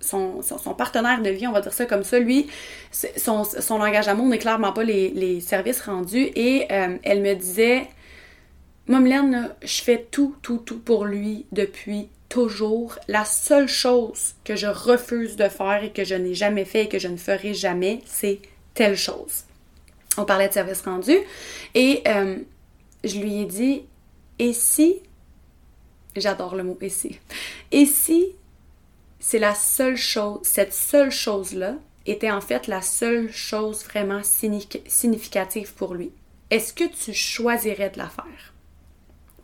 son, 0.00 0.42
partenaire 0.76 1.20
de 1.20 1.28
vie, 1.28 1.46
on 1.46 1.52
va 1.52 1.60
dire 1.60 1.74
ça 1.74 1.84
comme 1.84 2.04
ça, 2.04 2.18
lui, 2.18 2.46
son, 2.90 3.44
langage 3.78 4.06
d'amour 4.06 4.26
n'est 4.26 4.38
clairement 4.38 4.72
pas 4.72 4.82
les, 4.82 5.40
services 5.40 5.82
rendus. 5.82 6.30
Et 6.34 6.66
elle 6.70 7.20
me 7.20 7.34
disait, 7.34 7.86
Momelaine, 8.86 9.50
je 9.62 9.82
fais 9.82 10.06
tout, 10.10 10.34
tout, 10.42 10.58
tout 10.58 10.80
pour 10.80 11.04
lui 11.04 11.46
depuis 11.52 12.08
toujours. 12.28 12.98
La 13.08 13.24
seule 13.26 13.68
chose 13.68 14.34
que 14.42 14.56
je 14.56 14.66
refuse 14.66 15.36
de 15.36 15.48
faire 15.48 15.84
et 15.84 15.90
que 15.90 16.04
je 16.04 16.14
n'ai 16.14 16.34
jamais 16.34 16.64
fait 16.64 16.84
et 16.84 16.88
que 16.88 16.98
je 16.98 17.08
ne 17.08 17.16
ferai 17.16 17.52
jamais, 17.52 18.00
c'est 18.06 18.40
telle 18.74 18.96
chose. 18.96 19.44
On 20.20 20.26
parlait 20.26 20.48
de 20.48 20.52
service 20.52 20.82
rendu. 20.82 21.16
Et 21.74 22.02
euh, 22.06 22.36
je 23.04 23.18
lui 23.18 23.40
ai 23.40 23.46
dit 23.46 23.86
et 24.38 24.52
si 24.52 25.00
j'adore 26.14 26.54
le 26.54 26.62
mot 26.62 26.76
et 26.82 26.90
si 26.90 27.18
et 27.72 27.86
si 27.86 28.26
c'est 29.18 29.38
la 29.38 29.54
seule 29.54 29.96
chose 29.96 30.40
cette 30.42 30.74
seule 30.74 31.10
chose 31.10 31.54
là 31.54 31.74
était 32.04 32.30
en 32.30 32.40
fait 32.40 32.66
la 32.66 32.82
seule 32.82 33.32
chose 33.32 33.84
vraiment 33.84 34.22
significative 34.22 35.72
pour 35.74 35.94
lui. 35.94 36.12
Est-ce 36.50 36.74
que 36.74 36.84
tu 36.84 37.14
choisirais 37.14 37.90
de 37.90 37.98
la 37.98 38.08
faire? 38.08 38.54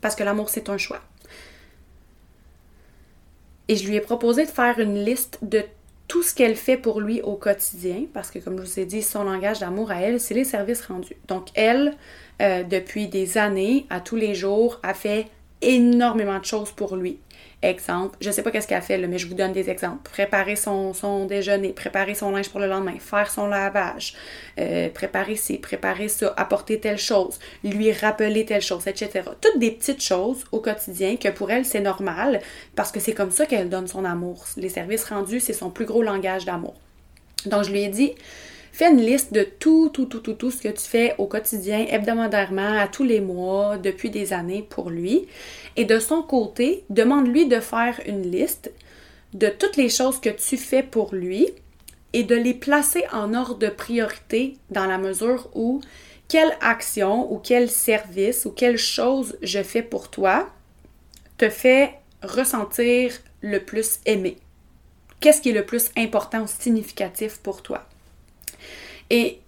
Parce 0.01 0.15
que 0.15 0.23
l'amour 0.23 0.49
c'est 0.49 0.69
un 0.69 0.77
choix. 0.77 1.01
Et 3.67 3.75
je 3.75 3.87
lui 3.87 3.95
ai 3.95 4.01
proposé 4.01 4.45
de 4.45 4.51
faire 4.51 4.79
une 4.79 5.03
liste 5.03 5.39
de 5.41 5.63
tout 6.07 6.23
ce 6.23 6.33
qu'elle 6.33 6.55
fait 6.55 6.77
pour 6.77 7.01
lui 7.01 7.21
au 7.21 7.35
quotidien, 7.35 8.05
parce 8.13 8.31
que 8.31 8.39
comme 8.39 8.57
je 8.57 8.63
vous 8.63 8.79
ai 8.79 8.85
dit, 8.85 9.01
son 9.01 9.23
langage 9.23 9.59
d'amour 9.59 9.91
à 9.91 10.01
elle, 10.01 10.19
c'est 10.19 10.33
les 10.33 10.45
services 10.45 10.81
rendus. 10.81 11.17
Donc 11.27 11.47
elle, 11.53 11.95
euh, 12.41 12.63
depuis 12.63 13.07
des 13.07 13.37
années, 13.37 13.85
à 13.89 13.99
tous 13.99 14.15
les 14.15 14.33
jours, 14.33 14.79
a 14.83 14.93
fait 14.93 15.27
énormément 15.61 16.39
de 16.39 16.45
choses 16.45 16.71
pour 16.71 16.95
lui. 16.95 17.19
Exemple, 17.63 18.17
je 18.21 18.29
sais 18.29 18.43
pas 18.43 18.51
qu'est-ce 18.51 18.67
qu'elle 18.67 18.83
fait, 18.83 18.99
mais 19.07 19.17
je 19.17 19.27
vous 19.27 19.33
donne 19.33 19.51
des 19.51 19.71
exemples. 19.71 20.07
Préparer 20.11 20.55
son, 20.55 21.25
déjeuner, 21.25 21.69
préparer 21.69 22.13
son 22.13 22.29
linge 22.29 22.49
pour 22.49 22.59
le 22.59 22.67
lendemain, 22.67 22.99
faire 22.99 23.31
son 23.31 23.47
lavage, 23.47 24.13
euh, 24.59 24.89
préparer 24.89 25.35
ci, 25.35 25.57
préparer 25.57 26.07
ça, 26.07 26.31
apporter 26.37 26.79
telle 26.79 26.99
chose, 26.99 27.39
lui 27.63 27.91
rappeler 27.91 28.45
telle 28.45 28.61
chose, 28.61 28.85
etc. 28.85 29.21
Toutes 29.41 29.57
des 29.57 29.71
petites 29.71 30.03
choses 30.03 30.45
au 30.51 30.59
quotidien 30.59 31.17
que 31.17 31.29
pour 31.29 31.49
elle, 31.49 31.65
c'est 31.65 31.79
normal 31.79 32.41
parce 32.75 32.91
que 32.91 32.99
c'est 32.99 33.13
comme 33.13 33.31
ça 33.31 33.47
qu'elle 33.47 33.69
donne 33.69 33.87
son 33.87 34.05
amour. 34.05 34.45
Les 34.55 34.69
services 34.69 35.05
rendus, 35.05 35.39
c'est 35.39 35.53
son 35.53 35.71
plus 35.71 35.85
gros 35.85 36.03
langage 36.03 36.45
d'amour. 36.45 36.75
Donc, 37.47 37.63
je 37.63 37.71
lui 37.71 37.81
ai 37.81 37.87
dit, 37.87 38.13
Fais 38.77 38.91
une 38.91 39.01
liste 39.01 39.33
de 39.33 39.41
tout, 39.41 39.89
tout, 39.91 40.05
tout, 40.05 40.19
tout, 40.19 40.35
tout 40.35 40.51
ce 40.51 40.61
que 40.61 40.67
tu 40.67 40.83
fais 40.83 41.15
au 41.17 41.25
quotidien, 41.25 41.87
hebdomadairement, 41.89 42.77
à 42.77 42.87
tous 42.87 43.03
les 43.03 43.21
mois, 43.21 43.79
depuis 43.79 44.11
des 44.11 44.33
années 44.33 44.61
pour 44.69 44.91
lui. 44.91 45.25
Et 45.77 45.85
de 45.85 45.97
son 45.97 46.21
côté, 46.21 46.83
demande-lui 46.91 47.47
de 47.47 47.59
faire 47.59 47.99
une 48.05 48.29
liste 48.29 48.71
de 49.33 49.47
toutes 49.47 49.77
les 49.77 49.89
choses 49.89 50.21
que 50.21 50.29
tu 50.29 50.57
fais 50.57 50.83
pour 50.83 51.15
lui 51.15 51.49
et 52.13 52.21
de 52.21 52.35
les 52.35 52.53
placer 52.53 53.03
en 53.11 53.33
ordre 53.33 53.57
de 53.57 53.69
priorité 53.69 54.57
dans 54.69 54.85
la 54.85 54.99
mesure 54.99 55.49
où 55.55 55.81
quelle 56.27 56.55
action 56.61 57.33
ou 57.33 57.39
quel 57.39 57.71
service 57.71 58.45
ou 58.45 58.51
quelle 58.51 58.77
chose 58.77 59.39
je 59.41 59.63
fais 59.63 59.81
pour 59.81 60.11
toi 60.11 60.47
te 61.39 61.49
fait 61.49 61.95
ressentir 62.21 63.11
le 63.41 63.57
plus 63.57 64.01
aimé. 64.05 64.37
Qu'est-ce 65.19 65.41
qui 65.41 65.49
est 65.49 65.53
le 65.53 65.65
plus 65.65 65.89
important 65.97 66.43
ou 66.43 66.47
significatif 66.47 67.39
pour 67.39 67.63
toi? 67.63 67.86
Et 69.09 69.39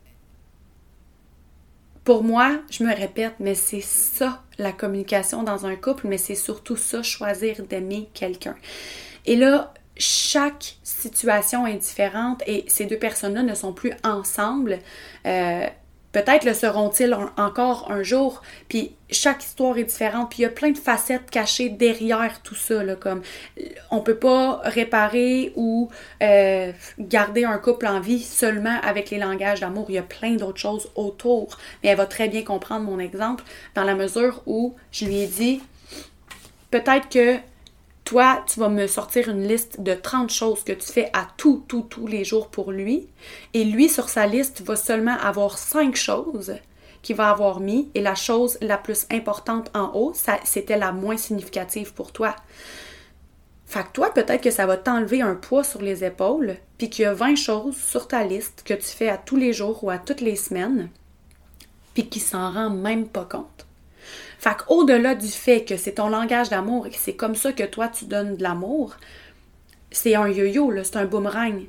pour 2.04 2.24
moi, 2.24 2.60
je 2.72 2.84
me 2.84 2.94
répète, 2.94 3.36
mais 3.40 3.56
c'est 3.56 3.82
ça 3.82 4.42
la 4.58 4.72
communication 4.72 5.44
dans 5.44 5.66
un 5.66 5.76
couple, 5.76 6.08
mais 6.08 6.18
c'est 6.18 6.36
surtout 6.36 6.76
ça, 6.76 7.04
choisir 7.04 7.64
d'aimer 7.64 8.10
quelqu'un. 8.14 8.56
Et 9.26 9.36
là, 9.36 9.74
chaque 9.96 10.78
situation 10.84 11.68
est 11.68 11.78
différente 11.78 12.42
et 12.48 12.64
ces 12.68 12.86
deux 12.86 12.98
personnes-là 12.98 13.44
ne 13.44 13.54
sont 13.54 13.74
plus 13.74 13.94
ensemble. 14.04 14.80
Euh, 15.26 15.68
Peut-être 16.12 16.44
le 16.44 16.56
seront-ils 16.56 17.16
encore 17.38 17.92
un 17.92 18.02
jour, 18.02 18.42
puis 18.68 18.94
chaque 19.12 19.44
histoire 19.44 19.78
est 19.78 19.84
différente, 19.84 20.30
puis 20.30 20.40
il 20.40 20.42
y 20.42 20.46
a 20.46 20.50
plein 20.50 20.72
de 20.72 20.78
facettes 20.78 21.30
cachées 21.30 21.70
derrière 21.70 22.42
tout 22.42 22.56
ça, 22.56 22.84
là, 22.84 22.96
comme 22.96 23.22
on 23.92 24.00
peut 24.00 24.18
pas 24.18 24.60
réparer 24.64 25.54
ou 25.56 25.90
euh, 26.24 26.72
garder 26.98 27.46
un 27.46 27.60
couple 27.60 27.86
en 27.86 28.00
vie 28.00 28.24
seulement 28.24 28.80
avec 28.82 29.12
les 29.12 29.20
langages 29.20 29.60
d'amour, 29.60 29.86
il 29.90 29.96
y 29.96 30.00
a 30.00 30.04
plein 30.04 30.36
d'autres 30.36 30.60
choses 30.60 30.90
autour, 30.96 31.58
mais 31.84 31.90
elle 31.90 31.98
va 31.98 32.08
très 32.08 32.28
bien 32.28 32.44
comprendre 32.44 32.86
mon 32.86 32.98
exemple 32.98 33.44
dans 33.76 33.84
la 33.84 33.94
mesure 33.94 34.42
où 34.48 34.76
je 34.92 35.06
lui 35.06 35.22
ai 35.22 35.28
dit, 35.28 35.62
peut-être 36.72 37.08
que 37.10 37.38
toi, 38.10 38.44
tu 38.48 38.60
vas 38.60 38.70
me 38.70 38.88
sortir 38.88 39.30
une 39.30 39.48
liste 39.48 39.82
de 39.82 39.94
30 39.94 40.32
choses 40.32 40.64
que 40.64 40.72
tu 40.72 40.92
fais 40.92 41.12
à 41.14 41.28
tout, 41.38 41.64
tout, 41.68 41.84
tous 41.88 42.08
les 42.08 42.24
jours 42.24 42.48
pour 42.48 42.72
lui. 42.72 43.08
Et 43.54 43.64
lui, 43.64 43.88
sur 43.88 44.10
sa 44.10 44.26
liste, 44.26 44.62
va 44.62 44.76
seulement 44.76 45.16
avoir 45.22 45.60
5 45.60 45.96
choses 45.96 46.56
qu'il 47.04 47.16
va 47.16 47.30
avoir 47.30 47.60
mis. 47.60 47.92
Et 47.94 48.02
la 48.02 48.16
chose 48.16 48.58
la 48.62 48.80
plus 48.80 49.06
importante 49.12 49.70
en 49.76 49.92
haut, 49.94 50.14
c'était 50.44 50.80
la 50.80 50.92
moins 50.92 51.18
significative 51.18 51.94
pour 51.94 52.12
toi. 52.12 52.36
Fait 53.68 53.84
que 53.84 53.92
toi, 53.94 54.12
peut-être 54.12 54.42
que 54.42 54.50
ça 54.50 54.66
va 54.66 54.78
t'enlever 54.78 55.22
un 55.22 55.36
poids 55.36 55.64
sur 55.64 55.84
les 55.84 56.04
épaules, 56.04 56.56
puis 56.80 56.90
qu'il 56.90 57.04
y 57.04 57.06
a 57.06 57.14
20 57.14 57.36
choses 57.36 57.78
sur 57.78 58.08
ta 58.08 58.24
liste 58.24 58.64
que 58.66 58.74
tu 58.74 58.88
fais 58.88 59.10
à 59.10 59.20
tous 59.20 59.36
les 59.36 59.54
jours 59.54 59.84
ou 59.84 59.92
à 59.92 60.00
toutes 60.00 60.22
les 60.22 60.36
semaines, 60.36 60.90
puis 61.94 62.10
qu'il 62.10 62.24
s'en 62.24 62.52
rend 62.52 62.72
même 62.72 63.08
pas 63.08 63.26
compte. 63.26 63.68
Fait 64.40 64.56
qu'au-delà 64.56 65.16
du 65.16 65.28
fait 65.28 65.66
que 65.66 65.76
c'est 65.76 65.96
ton 65.96 66.08
langage 66.08 66.50
d'amour 66.50 66.88
et 66.88 66.92
que 66.92 66.96
c'est 66.98 67.16
comme 67.16 67.36
ça 67.36 67.52
que 67.52 67.64
toi 67.64 67.90
tu 67.90 68.06
donnes 68.06 68.38
de 68.38 68.44
l'amour, 68.44 68.96
c'est 69.92 70.16
un 70.16 70.30
yo-yo, 70.30 70.72
c'est 70.84 70.96
un 70.96 71.06
boomerang. 71.06 71.66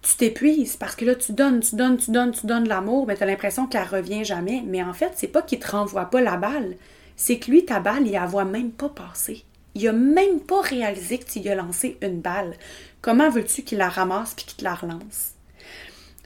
Tu 0.00 0.16
t'épuises 0.16 0.76
parce 0.76 0.94
que 0.94 1.04
là, 1.04 1.16
tu 1.16 1.32
donnes, 1.32 1.60
tu 1.60 1.74
donnes, 1.74 1.96
tu 1.96 2.12
donnes, 2.12 2.30
tu 2.30 2.46
donnes 2.46 2.64
de 2.64 2.68
l'amour, 2.68 3.06
mais 3.06 3.16
tu 3.16 3.24
as 3.24 3.26
l'impression 3.26 3.66
qu'elle 3.66 3.88
revient 3.88 4.24
jamais. 4.24 4.62
Mais 4.64 4.82
en 4.82 4.94
fait, 4.94 5.10
c'est 5.16 5.26
pas 5.26 5.42
qu'il 5.42 5.58
te 5.58 5.70
renvoie 5.70 6.06
pas 6.06 6.20
la 6.20 6.36
balle, 6.36 6.76
c'est 7.16 7.38
que 7.38 7.50
lui, 7.50 7.64
ta 7.64 7.80
balle, 7.80 8.06
il 8.06 8.12
la 8.12 8.24
voit 8.24 8.44
même 8.44 8.70
pas 8.70 8.88
passer. 8.88 9.44
Il 9.74 9.86
a 9.88 9.92
même 9.92 10.40
pas 10.40 10.60
réalisé 10.60 11.18
que 11.18 11.28
tu 11.28 11.40
lui 11.40 11.48
as 11.48 11.56
lancé 11.56 11.98
une 12.02 12.20
balle. 12.20 12.54
Comment 13.02 13.30
veux-tu 13.30 13.62
qu'il 13.62 13.78
la 13.78 13.88
ramasse 13.88 14.34
puis 14.34 14.44
qu'il 14.44 14.58
te 14.58 14.64
la 14.64 14.74
relance? 14.74 15.32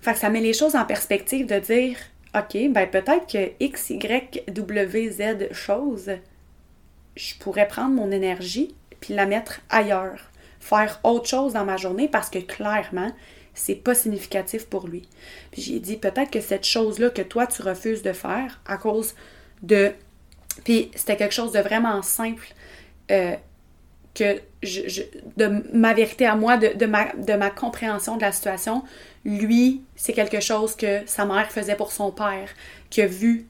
Fait 0.03 0.13
que 0.13 0.19
ça 0.19 0.29
met 0.29 0.41
les 0.41 0.53
choses 0.53 0.77
en 0.77 0.85
perspective 0.85 1.47
de 1.47 1.59
dire 1.59 1.97
OK, 2.35 2.57
ben 2.71 2.91
peut-être 2.91 3.27
que 3.31 3.53
X, 3.61 3.91
Y, 3.91 4.45
W, 4.49 5.11
Z 5.11 5.53
choses, 5.53 6.11
je 7.17 7.35
pourrais 7.37 7.69
prendre 7.69 7.95
mon 7.95 8.11
énergie 8.11 8.75
puis 9.01 9.15
la 9.15 9.27
mettre 9.27 9.61
ailleurs, 9.71 10.31
faire 10.59 10.99
autre 11.05 11.29
chose 11.29 11.53
dans 11.53 11.65
ma 11.65 11.77
journée 11.77 12.09
parce 12.09 12.31
que 12.31 12.39
clairement, 12.39 13.13
c'est 13.55 13.77
pas 13.77 13.95
significatif 13.95 14.67
pour 14.67 14.89
lui. 14.89 15.03
Puis 15.53 15.63
j'ai 15.63 15.79
dit 15.79 15.97
peut-être 15.97 16.31
que 16.31 16.41
cette 16.41 16.65
chose-là 16.65 17.11
que 17.11 17.23
toi 17.23 17.47
tu 17.47 17.63
refuses 17.63 18.03
de 18.03 18.13
faire 18.13 18.61
à 18.67 18.79
cause 18.79 19.15
de 19.63 19.93
puis 20.65 20.91
c'était 20.95 21.17
quelque 21.17 21.35
chose 21.35 21.53
de 21.53 21.59
vraiment 21.61 22.03
simple 22.03 22.47
euh, 23.11 23.37
que 24.15 24.41
de 25.37 25.63
ma 25.77 25.93
vérité 25.93 26.27
à 26.27 26.37
moi, 26.37 26.57
de, 26.57 26.87
ma, 26.87 27.13
de 27.15 27.35
ma 27.35 27.51
compréhension 27.51 28.17
de 28.17 28.23
la 28.23 28.33
situation, 28.33 28.85
lui, 29.25 29.83
c'est 29.97 30.13
quelque 30.13 30.41
chose 30.41 30.77
que 30.77 31.01
sa 31.07 31.25
mère 31.27 31.51
faisait 31.51 31.75
pour 31.75 31.93
son 31.93 32.11
père, 32.11 32.49
qui 32.91 33.03
a 33.03 33.07
vu 33.07 33.47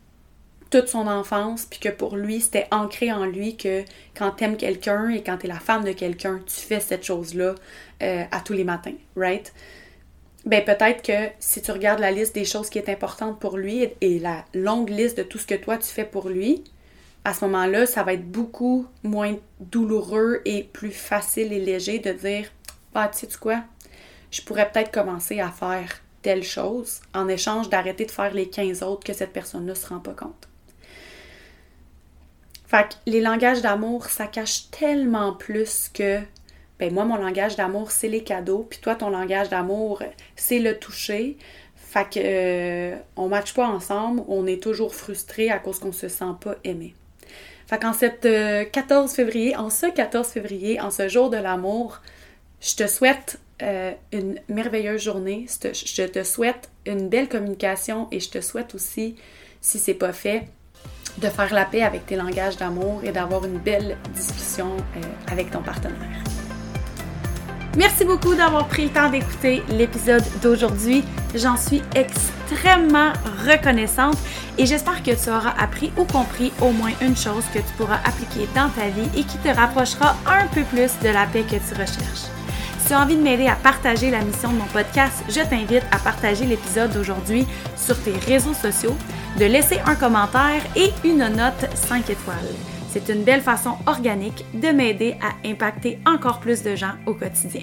toute 0.70 0.88
son 0.88 1.06
enfance, 1.06 1.66
puis 1.66 1.78
que 1.78 1.88
pour 1.88 2.16
lui, 2.16 2.40
c'était 2.40 2.66
ancré 2.70 3.12
en 3.12 3.26
lui 3.26 3.56
que 3.56 3.84
quand 4.16 4.32
t'aimes 4.32 4.56
quelqu'un 4.56 5.08
et 5.10 5.22
quand 5.22 5.36
t'es 5.36 5.48
la 5.48 5.60
femme 5.60 5.84
de 5.84 5.92
quelqu'un, 5.92 6.40
tu 6.46 6.56
fais 6.56 6.80
cette 6.80 7.04
chose-là 7.04 7.54
euh, 8.02 8.24
à 8.30 8.40
tous 8.40 8.54
les 8.54 8.64
matins, 8.64 8.94
right? 9.14 9.52
Ben 10.46 10.62
peut-être 10.64 11.02
que 11.02 11.32
si 11.38 11.62
tu 11.62 11.70
regardes 11.70 12.00
la 12.00 12.10
liste 12.10 12.34
des 12.34 12.44
choses 12.44 12.68
qui 12.68 12.78
est 12.78 12.88
importante 12.90 13.38
pour 13.40 13.56
lui 13.56 13.88
et 14.00 14.18
la 14.18 14.44
longue 14.52 14.90
liste 14.90 15.16
de 15.16 15.22
tout 15.22 15.38
ce 15.38 15.46
que 15.46 15.54
toi 15.54 15.78
tu 15.78 15.88
fais 15.88 16.04
pour 16.04 16.28
lui, 16.28 16.64
à 17.24 17.32
ce 17.32 17.44
moment-là, 17.46 17.86
ça 17.86 18.02
va 18.02 18.12
être 18.12 18.30
beaucoup 18.30 18.86
moins 19.02 19.36
douloureux 19.60 20.42
et 20.44 20.64
plus 20.64 20.90
facile 20.90 21.52
et 21.52 21.60
léger 21.60 21.98
de 21.98 22.12
dire 22.12 22.50
Ah, 22.94 23.08
tu 23.08 23.26
sais 23.26 23.38
quoi, 23.40 23.62
je 24.30 24.42
pourrais 24.42 24.70
peut-être 24.70 24.92
commencer 24.92 25.40
à 25.40 25.50
faire 25.50 26.00
telle 26.22 26.42
chose 26.42 27.00
en 27.14 27.28
échange 27.28 27.68
d'arrêter 27.68 28.04
de 28.04 28.10
faire 28.10 28.32
les 28.32 28.48
15 28.48 28.82
autres 28.82 29.04
que 29.04 29.12
cette 29.12 29.32
personne-là 29.32 29.72
ne 29.72 29.78
se 29.78 29.86
rend 29.86 30.00
pas 30.00 30.14
compte. 30.14 30.48
Fait 32.66 32.88
que 32.88 32.94
les 33.06 33.20
langages 33.20 33.62
d'amour, 33.62 34.06
ça 34.06 34.26
cache 34.26 34.70
tellement 34.70 35.32
plus 35.32 35.88
que 35.92 36.20
ben 36.78 36.92
moi, 36.92 37.04
mon 37.04 37.16
langage 37.16 37.54
d'amour, 37.54 37.92
c'est 37.92 38.08
les 38.08 38.24
cadeaux, 38.24 38.66
puis 38.68 38.80
toi, 38.80 38.96
ton 38.96 39.10
langage 39.10 39.48
d'amour, 39.48 40.02
c'est 40.34 40.58
le 40.58 40.76
toucher. 40.76 41.38
Fait 41.76 42.04
que 42.04 42.18
euh, 42.18 42.96
on 43.16 43.28
matche 43.28 43.54
pas 43.54 43.68
ensemble, 43.68 44.24
on 44.26 44.46
est 44.46 44.60
toujours 44.60 44.94
frustré 44.94 45.50
à 45.50 45.60
cause 45.60 45.78
qu'on 45.78 45.92
se 45.92 46.08
sent 46.08 46.24
pas 46.40 46.56
aimé. 46.64 46.94
Fait 47.66 47.78
qu'en 47.80 47.92
cette 47.92 48.22
14 48.22 48.26
euh, 48.26 49.14
février, 49.14 49.56
en 49.56 49.70
ce 49.70 49.86
14 49.86 50.28
février, 50.28 50.80
en 50.80 50.90
ce 50.90 51.08
jour 51.08 51.30
de 51.30 51.36
l'amour, 51.36 52.00
je 52.60 52.74
te 52.74 52.86
souhaite 52.86 53.38
euh, 53.62 53.92
une 54.12 54.40
merveilleuse 54.48 55.02
journée. 55.02 55.46
Je 55.48 56.06
te 56.06 56.22
souhaite 56.24 56.70
une 56.86 57.08
belle 57.08 57.28
communication 57.28 58.08
et 58.10 58.20
je 58.20 58.30
te 58.30 58.40
souhaite 58.40 58.74
aussi, 58.74 59.16
si 59.60 59.78
c'est 59.78 59.94
pas 59.94 60.12
fait, 60.12 60.48
de 61.18 61.28
faire 61.28 61.54
la 61.54 61.64
paix 61.64 61.82
avec 61.82 62.06
tes 62.06 62.16
langages 62.16 62.56
d'amour 62.56 63.02
et 63.04 63.12
d'avoir 63.12 63.44
une 63.44 63.58
belle 63.58 63.96
discussion 64.12 64.76
euh, 64.76 65.00
avec 65.30 65.50
ton 65.50 65.62
partenaire. 65.62 66.33
Merci 67.76 68.04
beaucoup 68.04 68.36
d'avoir 68.36 68.68
pris 68.68 68.84
le 68.84 68.90
temps 68.90 69.10
d'écouter 69.10 69.62
l'épisode 69.68 70.22
d'aujourd'hui. 70.40 71.04
J'en 71.34 71.56
suis 71.56 71.82
extrêmement 71.96 73.12
reconnaissante 73.48 74.16
et 74.58 74.66
j'espère 74.66 75.02
que 75.02 75.10
tu 75.10 75.28
auras 75.28 75.54
appris 75.58 75.92
ou 75.96 76.04
compris 76.04 76.52
au 76.60 76.70
moins 76.70 76.92
une 77.00 77.16
chose 77.16 77.44
que 77.52 77.58
tu 77.58 77.74
pourras 77.76 77.98
appliquer 78.04 78.48
dans 78.54 78.68
ta 78.68 78.88
vie 78.88 79.08
et 79.18 79.24
qui 79.24 79.38
te 79.38 79.48
rapprochera 79.48 80.14
un 80.26 80.46
peu 80.54 80.62
plus 80.62 80.92
de 81.02 81.08
la 81.08 81.26
paix 81.26 81.42
que 81.42 81.56
tu 81.56 81.74
recherches. 81.74 82.28
Si 82.78 82.88
tu 82.88 82.92
as 82.92 83.00
envie 83.00 83.16
de 83.16 83.22
m'aider 83.22 83.48
à 83.48 83.56
partager 83.56 84.10
la 84.10 84.20
mission 84.20 84.52
de 84.52 84.58
mon 84.58 84.66
podcast, 84.66 85.24
je 85.28 85.40
t'invite 85.40 85.84
à 85.90 85.98
partager 85.98 86.44
l'épisode 86.44 86.92
d'aujourd'hui 86.92 87.44
sur 87.76 88.00
tes 88.00 88.12
réseaux 88.12 88.54
sociaux, 88.54 88.94
de 89.40 89.46
laisser 89.46 89.80
un 89.84 89.96
commentaire 89.96 90.62
et 90.76 90.92
une 91.02 91.26
note 91.26 91.68
5 91.74 92.08
étoiles. 92.08 92.73
C'est 92.94 93.12
une 93.12 93.24
belle 93.24 93.40
façon 93.40 93.72
organique 93.86 94.44
de 94.54 94.68
m'aider 94.68 95.16
à 95.20 95.48
impacter 95.48 95.98
encore 96.06 96.38
plus 96.38 96.62
de 96.62 96.76
gens 96.76 96.92
au 97.06 97.14
quotidien. 97.14 97.62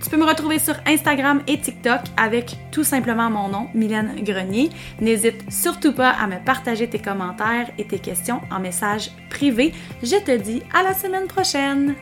Tu 0.00 0.08
peux 0.08 0.16
me 0.16 0.24
retrouver 0.24 0.60
sur 0.60 0.76
Instagram 0.86 1.42
et 1.48 1.58
TikTok 1.58 2.02
avec 2.16 2.56
tout 2.70 2.84
simplement 2.84 3.28
mon 3.28 3.48
nom, 3.48 3.68
Mylène 3.74 4.22
Grenier. 4.22 4.70
N'hésite 5.00 5.50
surtout 5.50 5.92
pas 5.92 6.10
à 6.10 6.28
me 6.28 6.36
partager 6.44 6.88
tes 6.88 7.00
commentaires 7.00 7.68
et 7.76 7.88
tes 7.88 7.98
questions 7.98 8.40
en 8.52 8.60
message 8.60 9.10
privé. 9.30 9.72
Je 10.00 10.24
te 10.24 10.36
dis 10.36 10.62
à 10.72 10.84
la 10.84 10.94
semaine 10.94 11.26
prochaine! 11.26 11.96